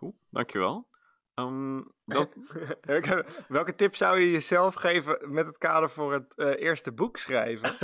[0.00, 0.86] Cool, dankjewel.
[1.34, 6.92] Um, welke, welke tip zou je jezelf geven met het kader voor het uh, eerste
[6.92, 7.76] boek schrijven?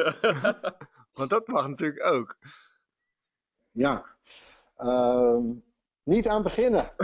[1.17, 2.37] Want dat mag natuurlijk ook.
[3.71, 4.05] Ja,
[4.79, 5.39] uh,
[6.03, 6.93] niet aan beginnen.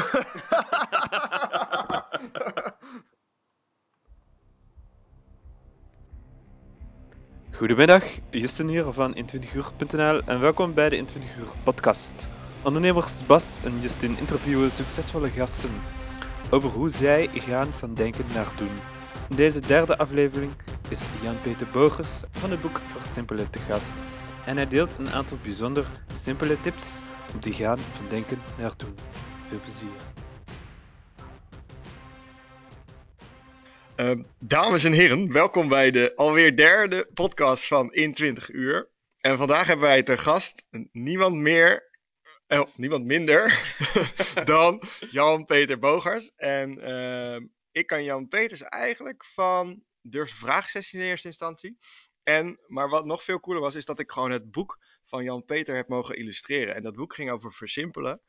[7.52, 12.28] Goedemiddag, Justin hier van 21uur.nl en welkom bij de 21 uur podcast.
[12.64, 15.70] Ondernemers Bas en Justin interviewen succesvolle gasten
[16.50, 18.80] over hoe zij gaan van denken naar doen.
[19.30, 20.52] In deze derde aflevering
[20.88, 23.94] is Jan-Peter Bogers van het boek Versimpelen te gast.
[24.46, 27.00] En hij deelt een aantal bijzonder simpele tips
[27.34, 28.94] om te gaan van denken naar doen.
[29.48, 29.90] Veel plezier.
[33.96, 38.88] Uh, dames en heren, welkom bij de alweer derde podcast van In 20 uur.
[39.20, 41.90] En vandaag hebben wij te gast niemand meer
[42.60, 43.74] of niemand minder
[44.44, 46.32] dan Jan-Peter Bogers.
[46.36, 51.78] En uh, ik kan Jan Peters eigenlijk van Durf Vraagsessie in eerste instantie.
[52.22, 55.74] En, maar wat nog veel cooler was, is dat ik gewoon het boek van Jan-Peter
[55.74, 56.74] heb mogen illustreren.
[56.74, 58.20] En dat boek ging over versimpelen.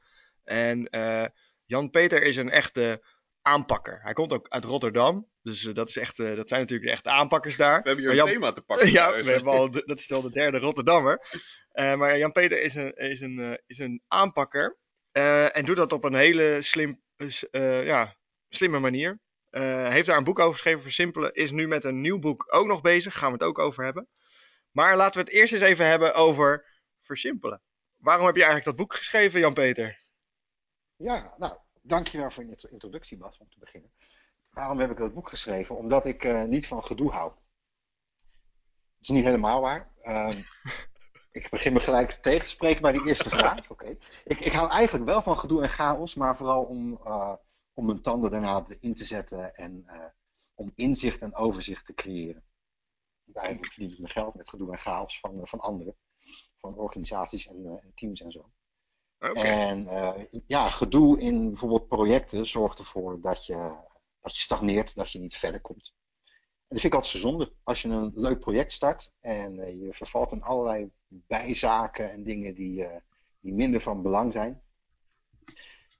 [0.43, 1.25] En uh,
[1.65, 3.03] Jan-Peter is een echte
[3.43, 3.99] aanpakker.
[4.01, 5.31] Hij komt ook uit Rotterdam.
[5.41, 7.81] Dus uh, dat, is echt, uh, dat zijn natuurlijk de echte aanpakkers daar.
[7.81, 8.91] We hebben hier een thema te pakken.
[8.99, 11.25] ja, we hebben al, dat is al de derde Rotterdammer.
[11.73, 14.77] Uh, maar Jan-Peter is een, is, een, is een aanpakker.
[15.51, 17.01] en doet dat op een hele slim,
[17.83, 18.15] ja,
[18.49, 19.19] slimme manier.
[19.89, 21.33] heeft daar een boek over geschreven, Versimpelen.
[21.33, 23.17] Is nu met een nieuw boek ook nog bezig.
[23.17, 24.07] Gaan we het ook over hebben.
[24.71, 26.65] Maar laten we het eerst eens even hebben over
[27.01, 27.61] Versimpelen.
[27.97, 30.03] Waarom heb je eigenlijk dat boek geschreven, Jan-Peter?
[30.95, 33.91] Ja, nou, dankjewel voor je introductie, Bas, om te beginnen.
[34.49, 35.77] Waarom heb ik dat boek geschreven?
[35.77, 37.31] Omdat ik uh, niet van gedoe hou.
[37.31, 39.91] Dat is niet helemaal waar.
[40.01, 40.43] Uh,
[41.31, 43.69] ik begin me gelijk tegen te spreken bij die eerste vraag.
[43.69, 43.97] Okay.
[44.23, 47.35] Ik, ik, hou eigenlijk wel van gedoe en chaos, maar vooral om, uh,
[47.73, 50.05] om mijn tanden daarna in te zetten en uh,
[50.55, 52.43] om inzicht en overzicht te creëren.
[53.23, 55.95] Want eigenlijk verdien ik mijn geld met gedoe en chaos van, van anderen,
[56.55, 58.51] van organisaties en, en teams en zo.
[59.33, 59.87] En
[60.45, 63.75] ja, gedoe in bijvoorbeeld projecten zorgt ervoor dat je
[64.23, 65.93] dat je stagneert, dat je niet verder komt.
[66.23, 67.53] En dat vind ik altijd zo zonde.
[67.63, 72.55] Als je een leuk project start en uh, je vervalt in allerlei bijzaken en dingen
[72.55, 72.95] die, uh,
[73.39, 74.61] die minder van belang zijn.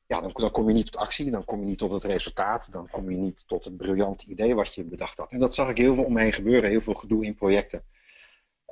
[0.08, 2.72] Ja, dan, dan, kom je niet tot actie, dan kom je niet tot het resultaat,
[2.72, 5.32] dan kom je niet tot het briljante idee wat je bedacht had.
[5.32, 7.86] En dat zag ik heel veel om me heen gebeuren, heel veel gedoe in projecten.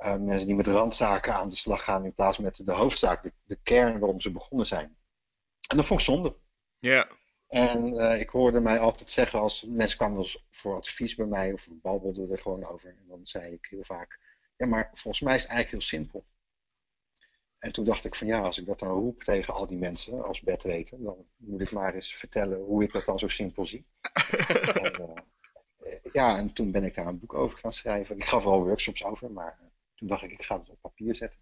[0.04, 3.32] Uh, mensen die met randzaken aan de slag gaan in plaats met de hoofdzaak, de,
[3.44, 4.96] de kern waarom ze begonnen zijn.
[5.68, 6.36] En dat vond ik zonde.
[6.78, 7.08] Ja.
[7.48, 11.26] En uh, ik hoorde mij altijd zeggen als mensen kwamen wel eens voor advies bij
[11.26, 12.88] mij of babbelden er gewoon over.
[12.88, 14.18] En dan zei ik heel vaak,
[14.56, 16.24] ja maar volgens mij is het eigenlijk heel simpel.
[17.58, 20.24] En toen dacht ik van ja, als ik dat dan roep tegen al die mensen
[20.24, 23.86] als bedweter, dan moet ik maar eens vertellen hoe ik dat dan zo simpel zie.
[24.82, 28.16] en, uh, ja, en toen ben ik daar een boek over gaan schrijven.
[28.16, 29.58] Ik gaf wel workshops over, maar
[30.02, 31.38] toen dacht ik, ik ga het op papier zetten.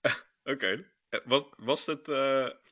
[0.42, 0.50] Oké.
[0.50, 0.86] Okay.
[1.24, 2.08] Was, was het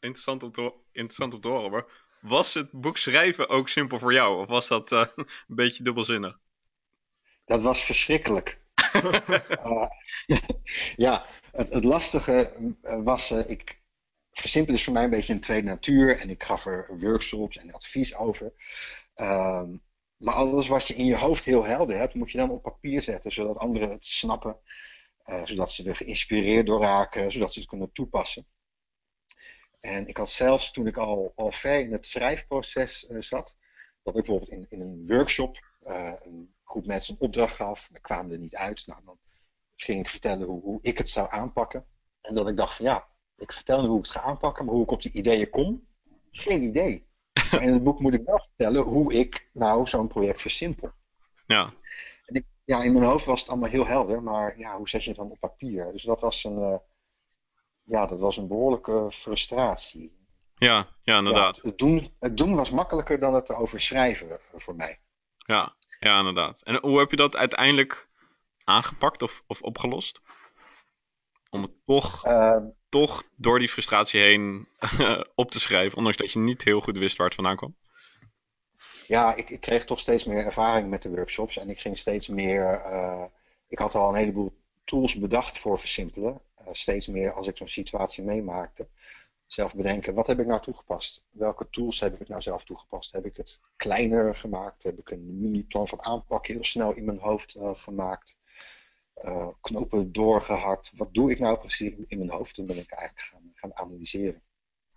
[0.01, 1.85] interessant, om te, interessant om te horen, maar
[2.21, 4.41] was het boek schrijven ook simpel voor jou?
[4.41, 6.39] Of was dat uh, een beetje dubbelzinnig?
[7.45, 8.61] Dat was verschrikkelijk.
[8.95, 9.89] uh,
[10.97, 13.83] ja, het, het, lastige was, uh, ik
[14.31, 17.73] versimpel is voor mij een beetje een tweede natuur en ik gaf er workshops en
[17.73, 18.53] advies over.
[19.15, 19.77] Ehm,
[20.17, 23.03] maar alles wat je in je hoofd heel helder hebt, moet je dan op papier
[23.03, 24.59] zetten, zodat anderen het snappen,
[25.45, 28.47] zodat ze er geïnspireerd door raken, zodat ze het kunnen toepassen.
[29.81, 33.57] En ik had zelfs toen ik al, al ver in het schrijfproces uh, zat,
[34.03, 38.01] dat ik bijvoorbeeld in, in een workshop uh, een groep mensen een opdracht gaf, dan
[38.01, 38.87] kwamen er niet uit.
[38.87, 39.19] Nou, dan
[39.77, 41.87] ging ik vertellen hoe, hoe ik het zou aanpakken.
[42.21, 44.75] En dat ik dacht van ja, ik vertel nu hoe ik het ga aanpakken, maar
[44.75, 45.87] hoe ik op die ideeën kom,
[46.31, 47.07] geen idee.
[47.51, 50.93] Maar in het boek moet ik wel vertellen hoe ik nou zo'n project versimpel.
[51.47, 51.73] Ja.
[52.69, 55.19] Ja, in mijn hoofd was het allemaal heel helder, maar ja, hoe zet je het
[55.19, 55.93] dan op papier?
[55.93, 56.77] Dus dat was een, uh,
[57.83, 60.27] ja, dat was een behoorlijke frustratie.
[60.55, 61.57] Ja, ja inderdaad.
[61.57, 65.01] Ja, het, doen, het doen was makkelijker dan het erover schrijven voor mij.
[65.37, 66.63] Ja, ja, inderdaad.
[66.63, 68.09] En hoe heb je dat uiteindelijk
[68.65, 70.21] aangepakt of, of opgelost?
[71.51, 72.57] Om het toch, uh,
[72.89, 74.69] toch door die frustratie heen
[75.35, 77.77] op te schrijven, ondanks dat je niet heel goed wist waar het vandaan kwam?
[79.09, 82.29] Ja, ik, ik kreeg toch steeds meer ervaring met de workshops en ik ging steeds
[82.29, 82.83] meer.
[82.87, 83.25] Uh,
[83.69, 84.53] ik had al een heleboel
[84.85, 86.41] tools bedacht voor versimpelen.
[86.61, 88.89] Uh, steeds meer als ik zo'n situatie meemaakte.
[89.47, 91.23] Zelf bedenken, wat heb ik nou toegepast?
[91.31, 93.13] Welke tools heb ik nou zelf toegepast?
[93.13, 94.83] Heb ik het kleiner gemaakt?
[94.83, 98.37] Heb ik een mini-plan van aanpak heel snel in mijn hoofd uh, gemaakt?
[99.61, 100.93] Knopen doorgehakt.
[100.97, 102.55] Wat doe ik nou precies in mijn hoofd?
[102.55, 104.43] Toen ben ik eigenlijk gaan, gaan analyseren.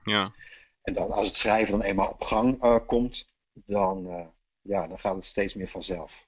[0.04, 0.34] Ja.
[0.82, 4.26] En dan als het schrijven dan eenmaal op gang uh, komt, dan, uh,
[4.62, 6.28] ja, dan gaat het steeds meer vanzelf.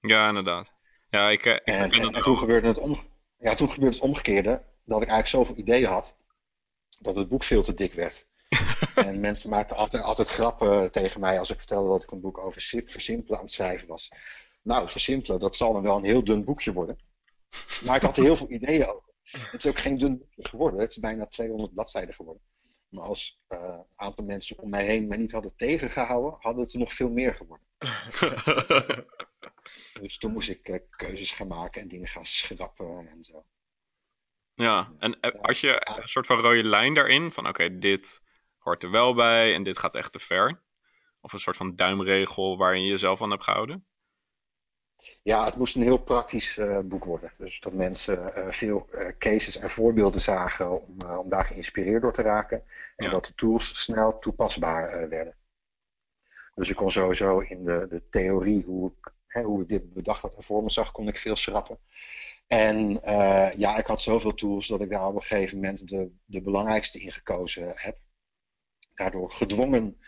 [0.00, 0.72] Ja, inderdaad.
[1.10, 3.00] Ja, ik, ik en, en, en toen, gebeurde het om,
[3.38, 6.16] ja, toen gebeurde het omgekeerde, dat ik eigenlijk zoveel ideeën had,
[7.00, 8.26] dat het boek veel te dik werd.
[8.94, 12.38] en mensen maakten altijd, altijd grappen tegen mij als ik vertelde dat ik een boek
[12.38, 14.10] over versimpelen aan het schrijven was.
[14.62, 16.98] Nou, versimpelen, dat zal dan wel een heel dun boekje worden.
[17.84, 19.12] Maar ik had er heel veel ideeën over.
[19.22, 20.80] Het is ook geen dun boekje geworden.
[20.80, 22.42] Het is bijna 200 bladzijden geworden.
[22.88, 26.72] Maar als uh, een aantal mensen om mij heen mij niet hadden tegengehouden, hadden het
[26.72, 27.66] er nog veel meer geworden.
[30.00, 33.44] dus toen moest ik uh, keuzes gaan maken en dingen gaan schrappen en zo.
[34.54, 38.26] Ja, en uh, als je een soort van rode lijn daarin, van oké, dit
[38.58, 40.62] hoort er wel bij en dit gaat echt te ver.
[41.20, 43.86] Of een soort van duimregel waarin je jezelf aan hebt gehouden?
[45.22, 47.32] Ja, het moest een heel praktisch uh, boek worden.
[47.38, 52.12] Dus dat mensen uh, veel uh, cases en voorbeelden zagen om, om daar geïnspireerd door
[52.12, 52.62] te raken.
[52.96, 53.10] En ja.
[53.10, 55.36] dat de tools snel toepasbaar werden.
[56.54, 60.22] Dus ik kon sowieso in de, de theorie, hoe ik, hè, hoe ik dit bedacht
[60.22, 61.78] had en voor me zag, kon ik veel schrappen.
[62.46, 62.92] En
[63.56, 67.00] ja, ik had zoveel tools dat ik daar op een gegeven moment de, de belangrijkste
[67.00, 67.98] in gekozen heb.
[68.94, 69.98] Daardoor gedwongen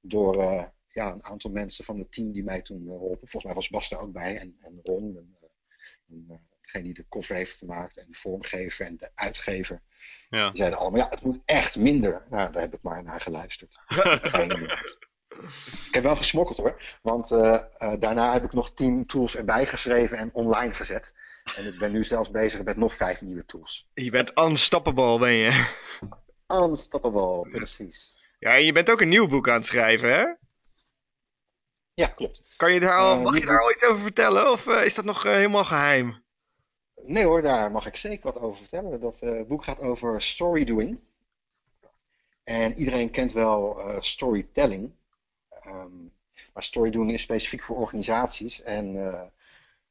[0.00, 3.28] door ja, een aantal mensen van het team die mij toen hielpen.
[3.28, 5.36] Volgens mij was Bas er ook bij en, en Ron, en,
[6.08, 9.82] en, uh, degene die de cover heeft gemaakt en de vormgever en de uitgever.
[10.30, 10.48] Ja.
[10.48, 12.26] Die zeiden allemaal, ja, het moet echt minder.
[12.30, 13.80] Nou, daar heb ik maar naar geluisterd.
[15.86, 19.66] ik heb wel gesmokkeld hoor, want uh, uh, daarna heb ik nog tien tools erbij
[19.66, 21.12] geschreven en online gezet.
[21.56, 23.88] En ik ben nu zelfs bezig met nog vijf nieuwe tools.
[23.94, 25.72] Je bent unstoppable, ben je?
[26.64, 28.14] Unstoppable, precies.
[28.38, 30.24] Ja, en je bent ook een nieuw boek aan het schrijven, hè?
[31.94, 32.42] Ja, klopt.
[32.56, 34.94] Kan je daar al, uh, mag je daar al iets over vertellen of uh, is
[34.94, 36.22] dat nog uh, helemaal geheim?
[36.94, 39.00] Nee hoor, daar mag ik zeker wat over vertellen.
[39.00, 40.98] Dat boek gaat over storydoing.
[42.42, 44.92] En iedereen kent wel storytelling.
[45.66, 46.12] Um,
[46.52, 48.62] maar storydoing is specifiek voor organisaties.
[48.62, 49.30] En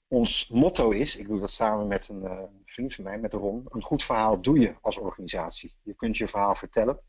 [0.07, 3.83] ons motto is, ik doe dat samen met een vriend van mij, met Ron, een
[3.83, 5.75] goed verhaal doe je als organisatie.
[5.81, 6.99] Je kunt je verhaal vertellen.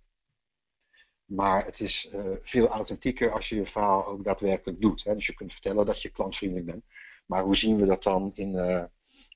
[1.25, 5.05] Maar het is uh, veel authentieker als je je verhaal ook daadwerkelijk doet.
[5.05, 5.15] Hè?
[5.15, 6.85] Dus je kunt vertellen dat je klantvriendelijk bent.
[7.26, 8.85] Maar hoe zien we dat dan in, uh,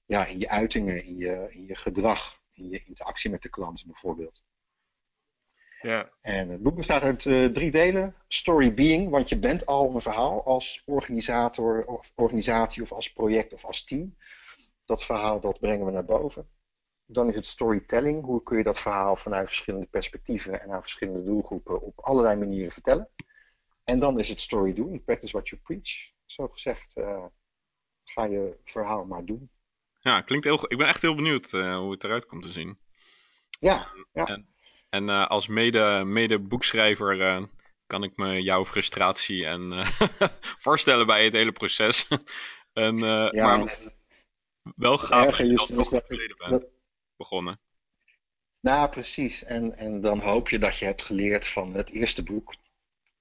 [0.05, 3.85] ja, in je uitingen, in je, in je gedrag, in je interactie met de klant
[3.87, 4.43] bijvoorbeeld?
[5.81, 6.11] Ja.
[6.21, 8.15] En het boek bestaat uit uh, drie delen.
[8.29, 13.53] Story being, want je bent al een verhaal als organisator, of organisatie of als project
[13.53, 14.17] of als team.
[14.85, 16.49] Dat verhaal dat brengen we naar boven.
[17.11, 18.25] Dan is het storytelling.
[18.25, 22.73] Hoe kun je dat verhaal vanuit verschillende perspectieven en aan verschillende doelgroepen op allerlei manieren
[22.73, 23.09] vertellen.
[23.85, 25.05] En dan is het story doen.
[25.05, 26.11] Practice what you preach.
[26.27, 27.25] Zo gezegd, uh,
[28.05, 29.51] ga je verhaal maar doen.
[30.01, 30.73] Ja, klinkt heel goed.
[30.73, 32.79] Ik ben echt heel benieuwd uh, hoe het eruit komt te zien.
[33.61, 34.27] Ja, ja.
[34.27, 34.55] En,
[34.89, 37.49] en uh, als mede, mede boekschrijver
[37.87, 39.73] kan ik me jouw frustratie en
[40.67, 42.09] voorstellen bij het hele proces.
[42.73, 43.79] en, ja, maar
[44.77, 46.05] wel gaaf dat dat,
[46.49, 46.71] dat,
[47.19, 47.61] begonnen.
[48.61, 49.45] Nou, precies.
[49.45, 52.55] En, en dan hoop je dat je hebt geleerd van het eerste boek.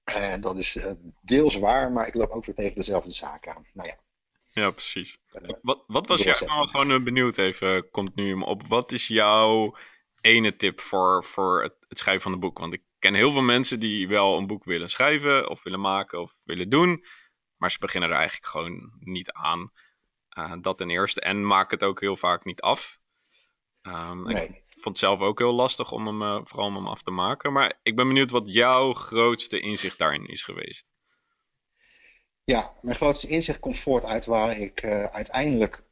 [0.04, 0.90] En dat is uh,
[1.20, 3.66] deels waar, maar ik loop ook weer tegen dezelfde zaak aan.
[3.72, 3.98] Nou ja.
[4.52, 5.18] Ja, precies.
[5.32, 8.66] Uh, wat, wat was jij nou gewoon benieuwd even, komt nu me op.
[8.66, 9.76] Wat is jouw
[10.20, 12.58] ene tip voor, voor het, het schrijven van een boek?
[12.58, 16.20] Want ik ken heel veel mensen die wel een boek willen schrijven of willen maken
[16.20, 17.04] of willen doen.
[17.56, 19.72] Maar ze beginnen er eigenlijk gewoon niet aan.
[20.38, 21.20] Uh, dat ten eerste.
[21.20, 22.97] En maken het ook heel vaak niet af.
[23.88, 24.46] Um, nee.
[24.46, 27.10] Ik vond het zelf ook heel lastig om hem, uh, vooral om hem af te
[27.10, 27.52] maken.
[27.52, 30.86] Maar ik ben benieuwd wat jouw grootste inzicht daarin is geweest.
[32.44, 35.82] Ja, mijn grootste inzicht komt voort uit waar ik uh, uiteindelijk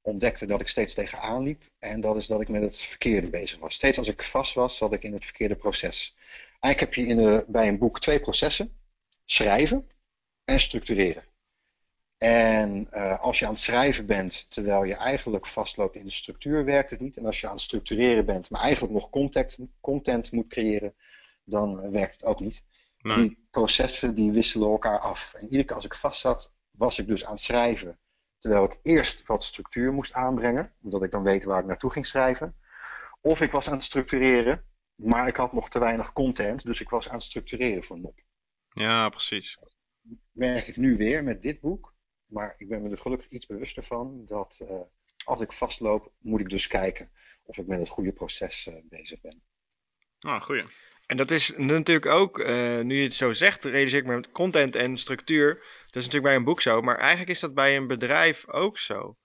[0.00, 1.62] ontdekte dat ik steeds tegenaan liep.
[1.78, 3.74] En dat is dat ik met het verkeerde bezig was.
[3.74, 6.16] Steeds als ik vast was, zat ik in het verkeerde proces.
[6.60, 8.76] Eigenlijk heb je in de, bij een boek twee processen.
[9.24, 9.88] Schrijven
[10.44, 11.24] en structureren.
[12.18, 16.64] En uh, als je aan het schrijven bent, terwijl je eigenlijk vastloopt in de structuur,
[16.64, 17.16] werkt het niet.
[17.16, 20.94] En als je aan het structureren bent, maar eigenlijk nog content, content moet creëren,
[21.44, 22.62] dan uh, werkt het ook niet.
[22.98, 23.16] Nee.
[23.16, 25.32] Die processen die wisselen elkaar af.
[25.34, 27.98] En iedere keer als ik vast zat, was ik dus aan het schrijven.
[28.38, 32.06] Terwijl ik eerst wat structuur moest aanbrengen, omdat ik dan weet waar ik naartoe ging
[32.06, 32.56] schrijven.
[33.20, 36.88] Of ik was aan het structureren, maar ik had nog te weinig content, dus ik
[36.88, 38.20] was aan het structureren voor NOP.
[38.68, 39.58] Ja, precies.
[40.32, 41.96] Merk ik nu weer met dit boek
[42.28, 44.80] maar ik ben me er gelukkig iets bewuster van dat uh,
[45.24, 47.10] als ik vastloop, moet ik dus kijken
[47.42, 49.42] of ik met het goede proces uh, bezig ben.
[50.18, 50.64] Ah, goeie.
[51.06, 54.30] En dat is natuurlijk ook, uh, nu je het zo zegt, realiseer ik me met
[54.30, 55.54] content en structuur.
[55.54, 58.78] Dat is natuurlijk bij een boek zo, maar eigenlijk is dat bij een bedrijf ook
[58.78, 59.16] zo.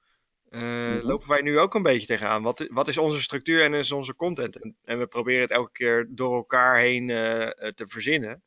[0.50, 1.06] eh, Mhm.
[1.06, 2.44] lopen wij nu ook een beetje tegenaan.
[2.44, 4.62] Wat, wat is onze structuur en is onze content?
[4.62, 8.44] En, en we proberen het elke keer door elkaar heen eh, eh, te verzinnen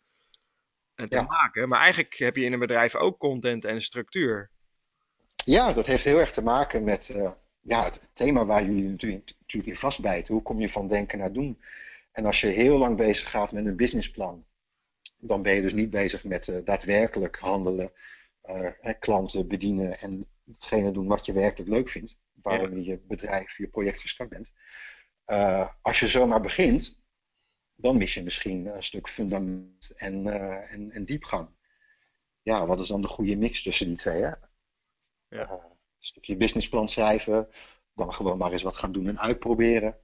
[0.96, 1.22] en te Ja.
[1.22, 1.68] maken.
[1.68, 4.50] Maar eigenlijk heb je in een bedrijf ook content en structuur.
[5.44, 9.34] Ja, dat heeft heel erg te maken met eh, ja, het thema waar jullie natuurlijk,
[9.40, 10.34] natuurlijk in vastbijten.
[10.34, 11.60] Hoe kom je van denken naar doen?
[12.12, 14.44] En als je heel lang bezig gaat met een businessplan,
[15.18, 17.92] dan ben je dus niet bezig met eh, daadwerkelijk handelen,
[18.42, 23.56] eh, klanten bedienen en hetgene doen wat je werkelijk leuk vindt, waarom je je bedrijf,
[23.56, 24.52] je project gestart bent.
[25.24, 26.98] Eh, als je zomaar begint,
[27.76, 31.48] dan mis je misschien een stuk fundament en, eh, en, en diepgang.
[32.42, 34.22] Ja, wat is dan de goede mix tussen die twee?
[34.22, 34.32] Hè?
[35.28, 35.48] Ja.
[35.48, 37.48] Eh, een stukje businessplan schrijven,
[37.94, 39.96] dan gewoon maar eens wat gaan doen en uitproberen.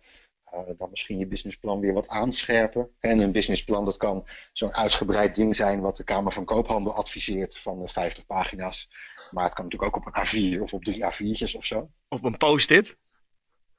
[0.52, 2.90] Eh, dan misschien je businessplan weer wat aanscherpen.
[2.98, 7.58] En een businessplan, dat kan zo'n uitgebreid ding zijn wat de Kamer van Koophandel adviseert
[7.58, 8.88] van eh, 50 pagina's.
[9.30, 11.90] Maar het kan natuurlijk ook op een A4 of op drie A4'tjes of zo.
[12.08, 12.98] Of een post-it.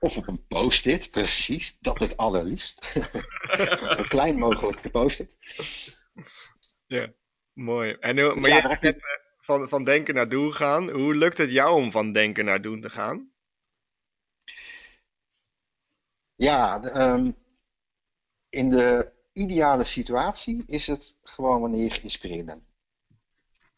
[0.04, 1.78] Of op een post-it, precies.
[1.80, 2.84] Dat het allerliefst.
[3.98, 5.38] Zo klein mogelijk post-it.
[7.54, 7.94] Mooi.
[8.00, 9.02] En, hoe- maar Ja, je hebt eh,
[9.42, 10.90] van, van denken naar doen gaan.
[10.90, 13.32] Hoe lukt het jou om van denken naar doen te gaan?
[16.36, 17.32] Ja, de, ehm,
[18.50, 22.64] in de ideale situatie is het gewoon wanneer je geïnspireerd bent.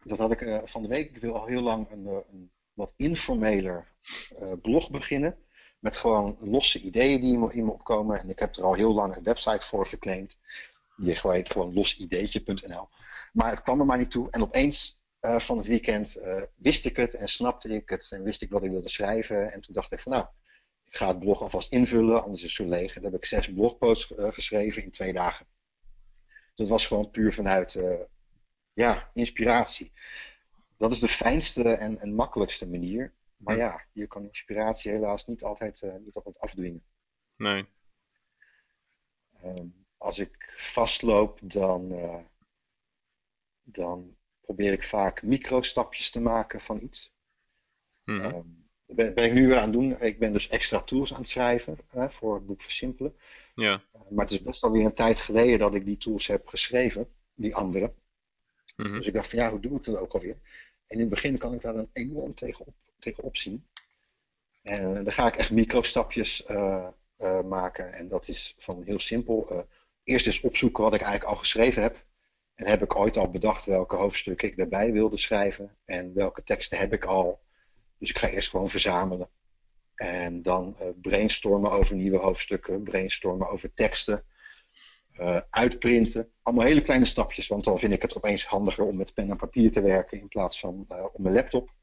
[0.04, 1.16] Dat had ik eh, van de week.
[1.16, 3.94] Ik wil al heel lang een, eh, een wat informeler
[4.30, 5.38] eh, blog beginnen.
[5.86, 8.20] Met gewoon losse ideeën die in me, opkomen.
[8.20, 10.38] En ik heb er al heel lang een website voor geclaimd.
[10.98, 12.90] Die heet gewoon losideetje.nl.
[13.34, 14.30] Maar het kwam er maar niet toe.
[14.32, 18.08] En opeens eh, van het weekend eh, wist ik het en snapte ik het.
[18.12, 19.52] En wist ik wat ik wilde schrijven.
[19.52, 20.26] En toen dacht ik van nou,
[20.84, 22.24] ik ga het blog alvast invullen.
[22.24, 22.96] Anders is het zo leeg.
[22.96, 25.46] En dan heb ik zes blogposts eh, geschreven in twee dagen.
[26.56, 27.78] Dat was gewoon puur vanuit
[28.74, 29.92] ja, inspiratie.
[30.78, 33.14] Dat is de fijnste en, en makkelijkste manier.
[33.38, 33.60] Maar Hm.
[33.60, 36.84] ja, je kan inspiratie helaas niet altijd, eh, niet altijd afdwingen.
[37.36, 37.66] Nee.
[39.42, 42.20] Ehm, als ik vastloop, dan, eh,
[43.64, 47.14] dan probeer ik vaak micro-stapjes te maken van iets.
[48.04, 48.22] Mhm.
[48.22, 48.34] Ehm,
[48.86, 50.02] dat ben, ben ik nu weer aan het doen.
[50.02, 53.16] Ik ben dus extra tools aan het schrijven hè, voor het boek Versimpelen.
[53.56, 53.84] Ja.
[53.96, 57.10] Uh, maar het is best alweer een tijd geleden dat ik die tools heb geschreven,
[57.34, 57.94] die andere.
[58.78, 58.94] Mhm.
[58.94, 60.38] Dus ik dacht van ja, hoe doe ik dat ook alweer?
[60.88, 63.66] En in het begin kan ik daar dan enorm tegenop, tegenop zien.
[64.62, 67.94] En dan ga ik echt micro-stapjes eh, eh, maken.
[67.94, 69.50] En dat is van heel simpel.
[69.52, 69.60] eh,
[70.04, 72.06] eerst eens opzoeken wat ik eigenlijk al geschreven heb.
[72.56, 75.78] En heb ik ooit al bedacht welke hoofdstukken ik daarbij wilde schrijven.
[75.86, 77.40] En welke teksten heb ik al.
[77.98, 79.30] Dus ik ga eerst gewoon verzamelen.
[79.96, 82.84] En dan eh, brainstormen over nieuwe hoofdstukken.
[82.84, 84.24] Brainstormen over teksten.
[85.16, 86.32] eh, uitprinten.
[86.44, 87.48] Allemaal hele kleine stapjes.
[87.48, 90.20] Want dan vind ik het opeens handiger om met pen en papier te werken.
[90.20, 91.74] In plaats van eh, op mijn laptop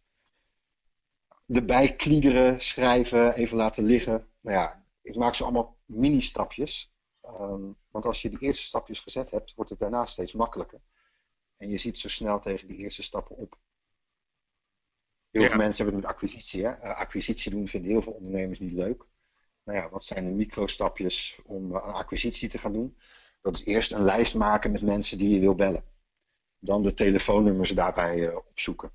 [1.46, 4.26] erbij kliederen, schrijven, even laten liggen.
[4.40, 6.92] Nou ja, ik maak ze allemaal mini-stapjes.
[7.20, 10.80] Ehm, want als je die eerste stapjes gezet hebt, wordt het daarna steeds makkelijker.
[11.56, 13.58] En je ziet zo snel tegen die eerste stappen op.
[15.30, 15.48] Heel Ja.
[15.48, 16.64] veel mensen hebben het met acquisitie.
[16.64, 16.70] Hè?
[16.70, 19.04] Eh, acquisitie doen vinden heel veel ondernemers niet leuk.
[19.64, 22.96] Nou ja, wat zijn de micro-stapjes om eh, een acquisitie te gaan doen?
[23.40, 25.84] Dat is eerst een lijst maken met mensen die je wil bellen.
[26.58, 28.92] Dan de telefoonnummers daarbij eh, opzoeken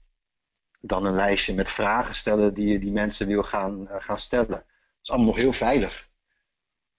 [0.80, 4.48] dan een lijstje met vragen stellen die je die mensen wil gaan, eh, gaan stellen.
[4.48, 4.66] Dat
[5.02, 6.10] is allemaal nog heel veilig.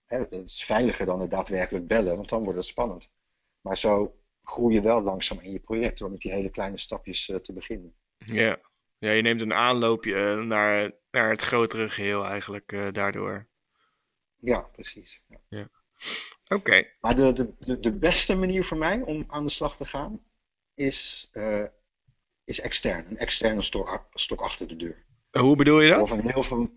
[0.06, 3.08] Hè, het is veiliger dan het daadwerkelijk bellen, want dan wordt het spannend.
[3.60, 7.28] Maar zo groei je wel langzaam in je project door met die hele kleine stapjes
[7.28, 7.94] eh, te beginnen.
[8.18, 8.60] Ja.
[8.98, 13.46] ja, je neemt een aanloopje eh, naar, naar het grotere geheel eigenlijk daardoor.
[14.36, 15.22] Ja, precies.
[15.48, 15.68] Ja.
[16.48, 16.86] Oké.
[17.00, 20.24] Maar de, de, de, beste manier voor mij om aan de slag te gaan
[20.74, 21.28] is,
[22.48, 23.06] is extern.
[23.08, 25.04] Een externe stok, stok achter de deur.
[25.30, 26.10] Hoe bedoel je dat?
[26.10, 26.70] heel veel,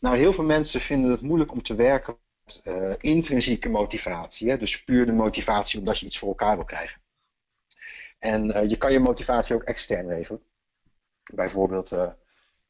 [0.00, 4.50] nou, heel veel mensen vinden het moeilijk om te werken met eh, intrinsieke motivatie.
[4.50, 4.58] Hè?
[4.58, 7.00] Dus puur de motivatie omdat je iets voor elkaar wil krijgen.
[8.18, 10.42] En eh, je kan je motivatie ook extern leveren.
[11.34, 12.10] Bijvoorbeeld, eh,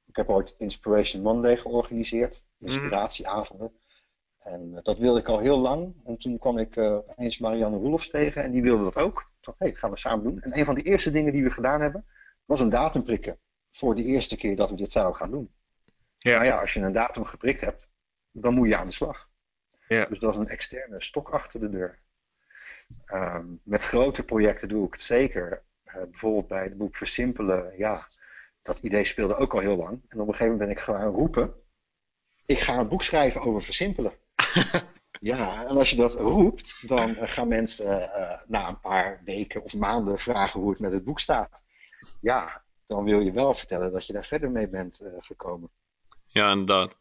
[0.07, 3.73] ik heb ooit Inspiration Monday georganiseerd, inspiratieavonden.
[4.39, 5.95] En dat wilde ik al heel lang.
[6.05, 6.77] En toen kwam ik
[7.17, 9.21] eens Marianne Roelofs tegen en die wilde dat ook.
[9.21, 10.41] Ik dacht, hé, dat gaan we samen doen.
[10.41, 12.07] En een van de eerste dingen die we gedaan hebben,
[12.45, 13.39] was een datum prikken.
[13.71, 15.55] Voor de eerste keer dat we dit zouden gaan doen.
[16.17, 16.35] Ja.
[16.35, 17.89] Nou ja, als je een datum geprikt hebt,
[18.31, 19.29] dan moet je aan de slag.
[19.89, 20.05] Ja.
[20.05, 21.99] Dus dat is een externe stok achter de deur.
[23.05, 25.63] Ehm, met grote projecten doe ik het zeker.
[25.85, 28.09] Eh, bijvoorbeeld bij het boek Versimpelen, ja,
[28.63, 30.03] dat idee speelde ook al heel lang.
[30.09, 31.55] En op een gegeven moment ben ik gaan roepen,
[32.47, 34.13] ik ga een boek schrijven over versimpelen.
[35.21, 39.63] ja, en als je dat roept, dan eh, gaan mensen eh, na een paar weken
[39.63, 41.63] of maanden vragen hoe het met het boek staat.
[42.21, 45.71] Ja, dan wil je wel vertellen dat je daar verder mee bent eh, gekomen.
[46.27, 46.97] Ja, inderdaad.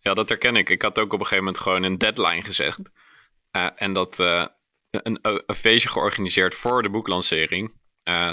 [0.00, 0.68] Ja, dat herken ik.
[0.68, 2.80] Ik had ook op een gegeven moment gewoon een deadline gezegd.
[3.52, 4.46] Uh, en dat uh,
[4.90, 7.72] een, een, feestje georganiseerd voor de boeklancering.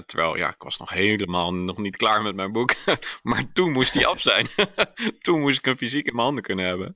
[0.06, 2.74] Terwijl, ja, ik was nog helemaal nog niet klaar met mijn boek.
[3.24, 4.48] maar toen moest die af zijn.
[5.22, 6.96] toen moest ik een fysiek in mijn handen kunnen hebben.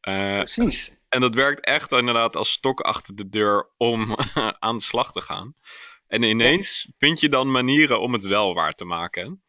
[0.00, 1.02] Precies.
[1.12, 4.16] En dat werkt echt inderdaad als stok achter de deur om
[4.58, 5.54] aan de slag te gaan.
[6.12, 9.42] En ineens vind je dan manieren om het wel waar te maken.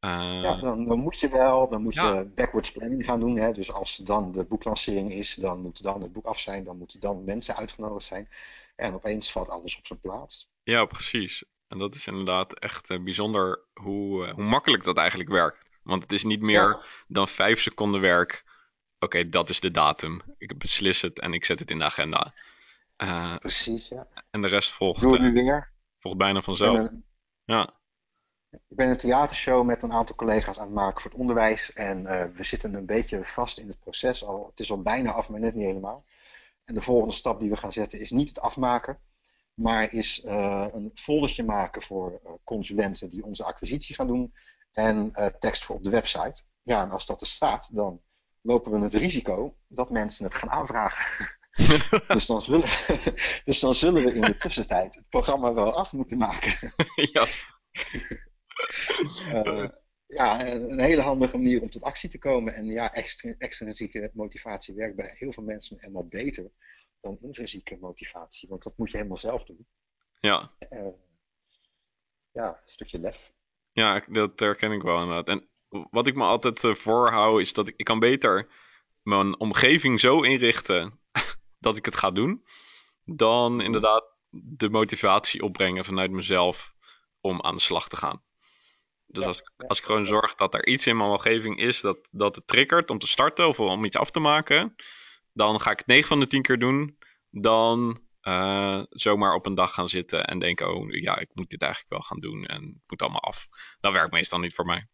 [0.00, 0.10] Uh,
[0.42, 2.14] ja, dan, dan, moet je wel, dan moet ja.
[2.14, 3.36] je backwards planning gaan doen.
[3.36, 3.52] Hè?
[3.52, 7.00] Dus als dan de boeklancering is, dan moet dan het boek af zijn, dan moeten
[7.00, 8.28] dan mensen uitgenodigd zijn.
[8.76, 10.48] En opeens valt alles op zijn plaats.
[10.62, 11.44] Ja, precies.
[11.68, 15.70] En dat is inderdaad echt uh, bijzonder hoe, uh, hoe makkelijk dat eigenlijk werkt.
[15.82, 16.82] Want het is niet meer ja.
[17.08, 18.44] dan vijf seconden werk.
[18.98, 20.20] Oké, okay, dat is de datum.
[20.38, 22.34] Ik beslis het en ik zet het in de agenda.
[23.02, 24.06] Uh, precies, ja.
[24.30, 25.72] En de rest volgt, Doe het nu weer.
[25.98, 26.90] volgt bijna vanzelf.
[27.44, 27.82] ja.
[28.50, 31.72] Ik ben een theatershow met een aantal collega's aan het maken voor het onderwijs.
[31.72, 34.24] En uh, we zitten een beetje vast in het proces.
[34.24, 36.04] Al, het is al bijna af, maar net niet helemaal.
[36.64, 38.98] En de volgende stap die we gaan zetten is niet het afmaken.
[39.54, 44.34] Maar is uh, een foldertje maken voor consulenten die onze acquisitie gaan doen.
[44.72, 46.42] En tekst voor op de website.
[46.62, 48.00] Ja, en als dat er staat, dan
[48.40, 51.28] lopen we het risico dat mensen het gaan aanvragen.
[52.08, 52.68] dus, dan zullen,
[53.44, 56.72] dus dan zullen we in de tussentijd het programma wel af moeten maken.
[57.12, 57.26] ja.
[59.32, 59.68] Uh,
[60.06, 62.54] ja, een hele handige manier om tot actie te komen.
[62.54, 62.92] En ja,
[63.38, 66.50] extrinsieke motivatie werkt bij heel veel mensen helemaal beter
[67.00, 68.48] dan intrinsieke motivatie.
[68.48, 69.66] Want dat moet je helemaal zelf doen.
[70.20, 70.50] Ja.
[70.70, 70.88] Uh,
[72.32, 73.32] ja, een stukje lef.
[73.72, 75.28] Ja, dat herken ik wel inderdaad.
[75.28, 75.48] En
[75.90, 78.48] wat ik me altijd uh, voorhoud is dat ik, ik kan beter
[79.02, 81.00] mijn omgeving zo inrichten
[81.64, 82.44] dat ik het ga doen.
[83.04, 86.74] Dan inderdaad de motivatie opbrengen vanuit mezelf
[87.20, 88.22] om aan de slag te gaan.
[89.06, 91.80] Dus ja, als, ja, als ik gewoon zorg dat er iets in mijn omgeving is
[91.80, 94.74] dat, dat het triggert om te starten of om iets af te maken,
[95.32, 96.98] dan ga ik het 9 van de 10 keer doen.
[97.30, 101.62] Dan uh, zomaar op een dag gaan zitten en denken: oh ja, ik moet dit
[101.62, 103.46] eigenlijk wel gaan doen en het moet allemaal af.
[103.80, 104.88] Dat werkt meestal niet voor mij.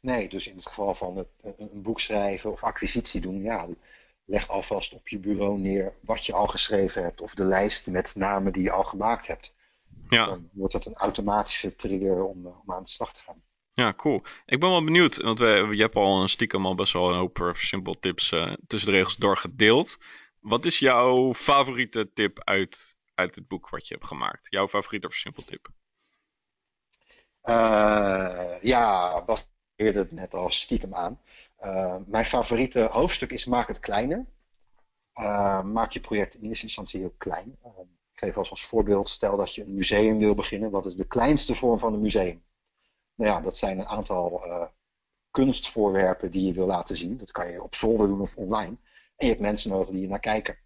[0.00, 3.66] Nee, dus in het geval van het, een boek schrijven of acquisitie doen, ja,
[4.30, 8.14] leg alvast op je bureau neer wat je al geschreven hebt of de lijst met
[8.14, 9.54] namen die je al gemaakt hebt.
[10.08, 10.26] Ja.
[10.26, 13.42] Dan wordt dat een automatische trigger om, om aan de slag te gaan.
[13.74, 14.22] Ja, cool.
[14.46, 17.18] Ik ben wel benieuwd, want we, je hebt al een stiekem al best wel een
[17.18, 19.98] hoop simpel tips uh, tussen de regels doorgedeeld.
[20.40, 24.46] Wat is jouw favoriete tip uit, uit het boek wat je hebt gemaakt?
[24.50, 25.68] Jouw favoriete versimpeltip?
[27.42, 31.20] Uh, ja, Bas eerder het net al stiekem aan.
[31.60, 34.26] Uh, mijn favoriete hoofdstuk is Maak het kleiner.
[35.20, 37.58] Uh, maak je project in eerste instantie heel klein.
[37.64, 37.78] Uh,
[38.12, 40.70] ik geef als, als voorbeeld, stel dat je een museum wil beginnen.
[40.70, 42.42] Wat is de kleinste vorm van een museum?
[43.14, 44.44] Nou ja, dat zijn een aantal
[45.30, 47.16] kunstvoorwerpen die je wil laten zien.
[47.16, 48.76] Dat kan je op zolder doen of online.
[49.16, 50.58] En je hebt mensen nodig die je naar kijken.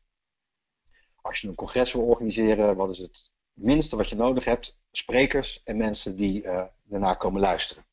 [1.21, 4.79] Als je een congres wil organiseren, wat is het minste wat je nodig hebt?
[4.91, 6.43] Sprekers en mensen die
[6.83, 7.85] daarna komen luisteren.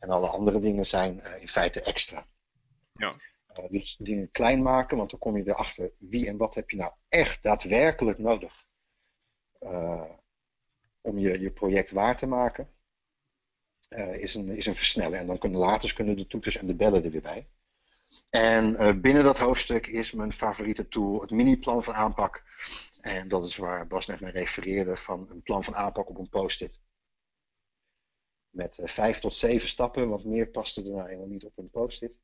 [0.00, 2.26] En alle andere dingen zijn uh, in feite extra.
[2.92, 3.14] Ja.
[3.60, 6.76] Uh, dus dingen klein maken, want dan kom je erachter wie en wat heb je
[6.76, 8.64] nou echt daadwerkelijk nodig
[9.60, 10.10] uh,
[11.00, 12.68] om je, je project waar te maken.
[14.12, 15.18] is, een, is een versneller.
[15.18, 17.46] En dan kunnen later kunnen de toeters en de bellen er weer bij.
[18.30, 22.42] En binnen dat hoofdstuk is mijn favoriete tool het mini-plan van aanpak.
[23.00, 26.28] En dat is waar Bas net naar refereerde van een plan van aanpak op een
[26.28, 26.80] post-it
[28.50, 31.70] met uh, vijf tot zeven stappen, want meer past er nou helemaal niet op een
[31.70, 32.18] post-it.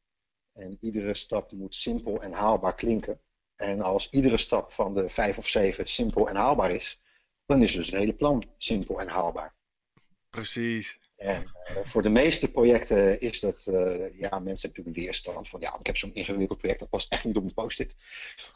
[0.53, 3.21] En iedere stap moet simpel en haalbaar klinken.
[3.57, 7.01] En als iedere stap van de vijf of zeven simpel en haalbaar is,
[7.47, 9.55] dan is dus het hele plan simpel en haalbaar.
[10.31, 11.01] Precies.
[11.17, 13.75] En uh, voor de meeste projecten is dat, uh,
[14.19, 17.25] ja, mensen hebben natuurlijk weerstand van, ja, ik heb zo'n ingewikkeld project, dat past echt
[17.25, 17.95] niet op een post-it.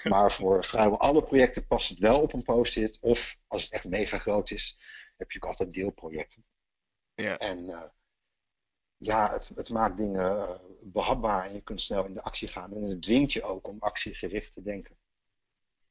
[0.09, 2.99] Maar voor vrijwel alle projecten past het wel op een post-it.
[3.01, 4.79] Of als het echt mega groot is,
[5.17, 6.45] heb je ook altijd deelprojecten.
[7.21, 7.39] Ja.
[7.39, 7.83] En uh,
[8.97, 10.51] ja, het, het, maakt dingen uh,
[10.85, 12.75] behapbaar en je kunt snel in de actie gaan.
[12.75, 14.97] En het dwingt je ook om actiegericht te denken.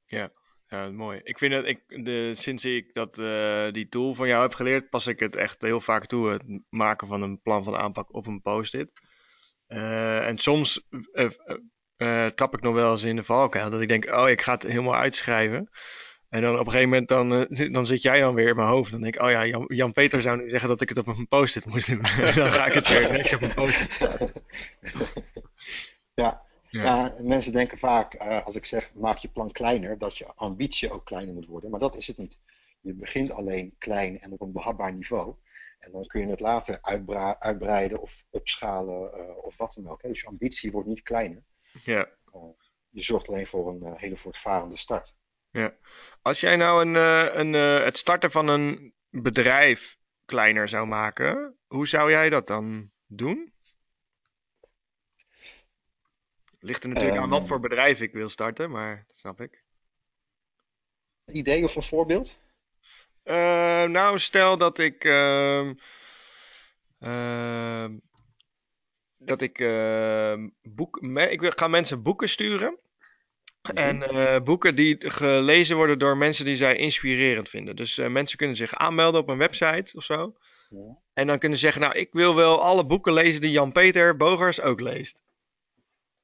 [0.05, 0.31] Ja,
[0.67, 1.21] ja mooi.
[1.23, 4.89] Ik vind dat ik, de, sinds ik dat, uh, die tool van jou heb geleerd,
[4.89, 6.29] pas ik het echt heel vaak toe.
[6.29, 8.89] Het maken van een plan van aanpak op een post-it.
[9.67, 10.87] en soms
[12.35, 14.63] trap ik nog wel eens in de valkuil dat ik denk, oh, ik ga het
[14.63, 15.69] helemaal uitschrijven.
[16.29, 18.67] En dan op een gegeven moment dan, uh, dan zit jij dan weer in mijn
[18.67, 18.91] hoofd.
[18.91, 21.07] Dan denk ik, oh ja, Jan, Jan Peter zou nu zeggen dat ik het op
[21.07, 22.01] een post-it moest doen.
[22.35, 23.97] dan ga ik het weer niks op een post-it
[26.13, 26.47] ja.
[26.69, 26.81] Ja.
[26.81, 27.13] ja.
[27.21, 31.05] mensen denken vaak, uh, als ik zeg maak je plan kleiner, dat je ambitie ook
[31.05, 31.69] kleiner moet worden.
[31.69, 32.37] Maar dat is het niet.
[32.81, 35.35] Je begint alleen klein en op een behapbaar niveau.
[35.79, 36.79] En dan kun je het later
[37.39, 40.01] uitbreiden of opschalen uh, of wat dan ook.
[40.01, 40.09] Hè.
[40.09, 41.43] Dus je ambitie wordt niet kleiner.
[41.83, 42.09] Ja.
[42.35, 42.41] Uh,
[42.89, 45.15] je zorgt alleen voor een hele voortvarende start.
[45.51, 45.75] Ja.
[46.21, 46.95] Als jij nou een,
[47.39, 53.53] een, het starten van een bedrijf kleiner zou maken, hoe zou jij dat dan doen?
[56.59, 59.63] Ligt er natuurlijk um, aan wat voor bedrijf ik wil starten, maar dat snap ik.
[61.25, 62.37] Een idee of een voorbeeld?
[63.23, 65.03] Uh, nou, stel dat ik.
[65.03, 65.71] Uh,
[66.99, 67.85] uh,
[69.17, 69.57] dat ik.
[70.61, 72.79] boek, me, ik wil, ga mensen boeken sturen.
[73.73, 77.75] En uh, boeken die gelezen worden door mensen die zij inspirerend vinden.
[77.75, 80.37] Dus uh, mensen kunnen zich aanmelden op een website of zo.
[80.69, 80.97] Ja.
[81.13, 84.61] En dan kunnen ze zeggen, nou, ik wil wel alle boeken lezen die Jan-Peter Bogers
[84.61, 85.23] ook leest.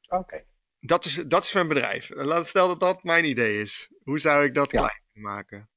[0.07, 0.15] Oké.
[0.15, 0.45] Okay.
[0.79, 2.09] Dat, is, dat is mijn bedrijf.
[2.13, 3.89] Laat stel dat dat mijn idee is.
[4.03, 4.79] Hoe zou ik dat ja.
[4.79, 5.69] klein maken?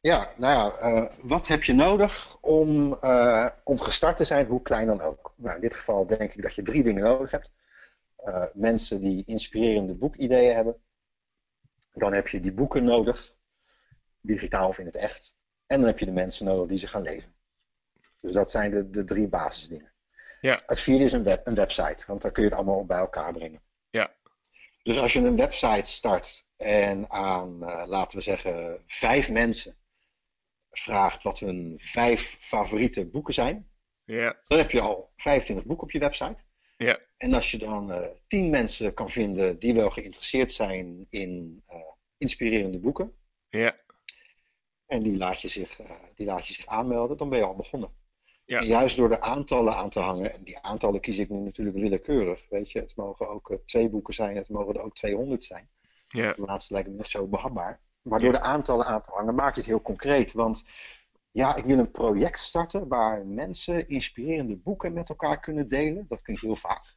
[0.00, 2.98] Ja, nou ja, uh, wat heb je nodig om,
[3.64, 5.34] om gestart te zijn, hoe klein dan ook?
[5.36, 7.50] Nou, in dit geval denk ik dat je drie dingen nodig hebt.
[8.26, 10.76] Uh, mensen die inspirerende boekideeën hebben.
[11.92, 13.34] Dan heb je die boeken nodig,
[14.20, 15.36] digitaal of in het echt.
[15.66, 17.34] En dan heb je de mensen nodig die ze gaan lezen.
[18.20, 19.92] Dus dat zijn de, de drie basisdingen.
[20.40, 20.60] Ja.
[20.66, 23.32] Het vierde is een, web, een website, want daar kun je het allemaal bij elkaar
[23.32, 23.62] brengen.
[23.90, 24.14] Ja.
[24.82, 29.76] Dus als je een website start en aan, uh, laten we zeggen, vijf mensen
[30.70, 33.70] vraagt wat hun vijf favoriete boeken zijn,
[34.04, 34.40] ja.
[34.46, 36.36] dan heb je al 25 boeken op je website.
[36.76, 36.98] Ja.
[37.16, 41.76] En als je dan uh, tien mensen kan vinden die wel geïnteresseerd zijn in uh,
[42.18, 43.12] inspirerende boeken.
[43.48, 43.76] Ja.
[44.86, 47.56] En die laat, je zich, uh, die laat je zich aanmelden, dan ben je al
[47.56, 47.90] begonnen.
[48.44, 48.60] Ja.
[48.60, 51.76] En juist door de aantallen aan te hangen, en die aantallen kies ik nu natuurlijk
[51.76, 52.46] willekeurig.
[52.48, 55.68] Weet je, het mogen ook twee boeken zijn, het mogen er ook 200 zijn.
[56.08, 56.32] Ja.
[56.32, 57.80] De laatste lijkt me net zo behapbaar.
[58.02, 60.32] Maar door de aantallen aan te hangen maak je het heel concreet.
[60.32, 60.64] Want
[61.30, 66.04] ja, ik wil een project starten waar mensen inspirerende boeken met elkaar kunnen delen.
[66.08, 66.95] Dat klinkt heel vaag.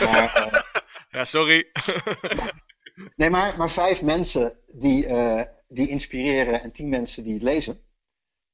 [0.00, 0.60] Maar, uh,
[1.20, 1.70] ja, sorry.
[3.16, 7.82] nee, maar, maar vijf mensen die, uh, die inspireren en tien mensen die het lezen.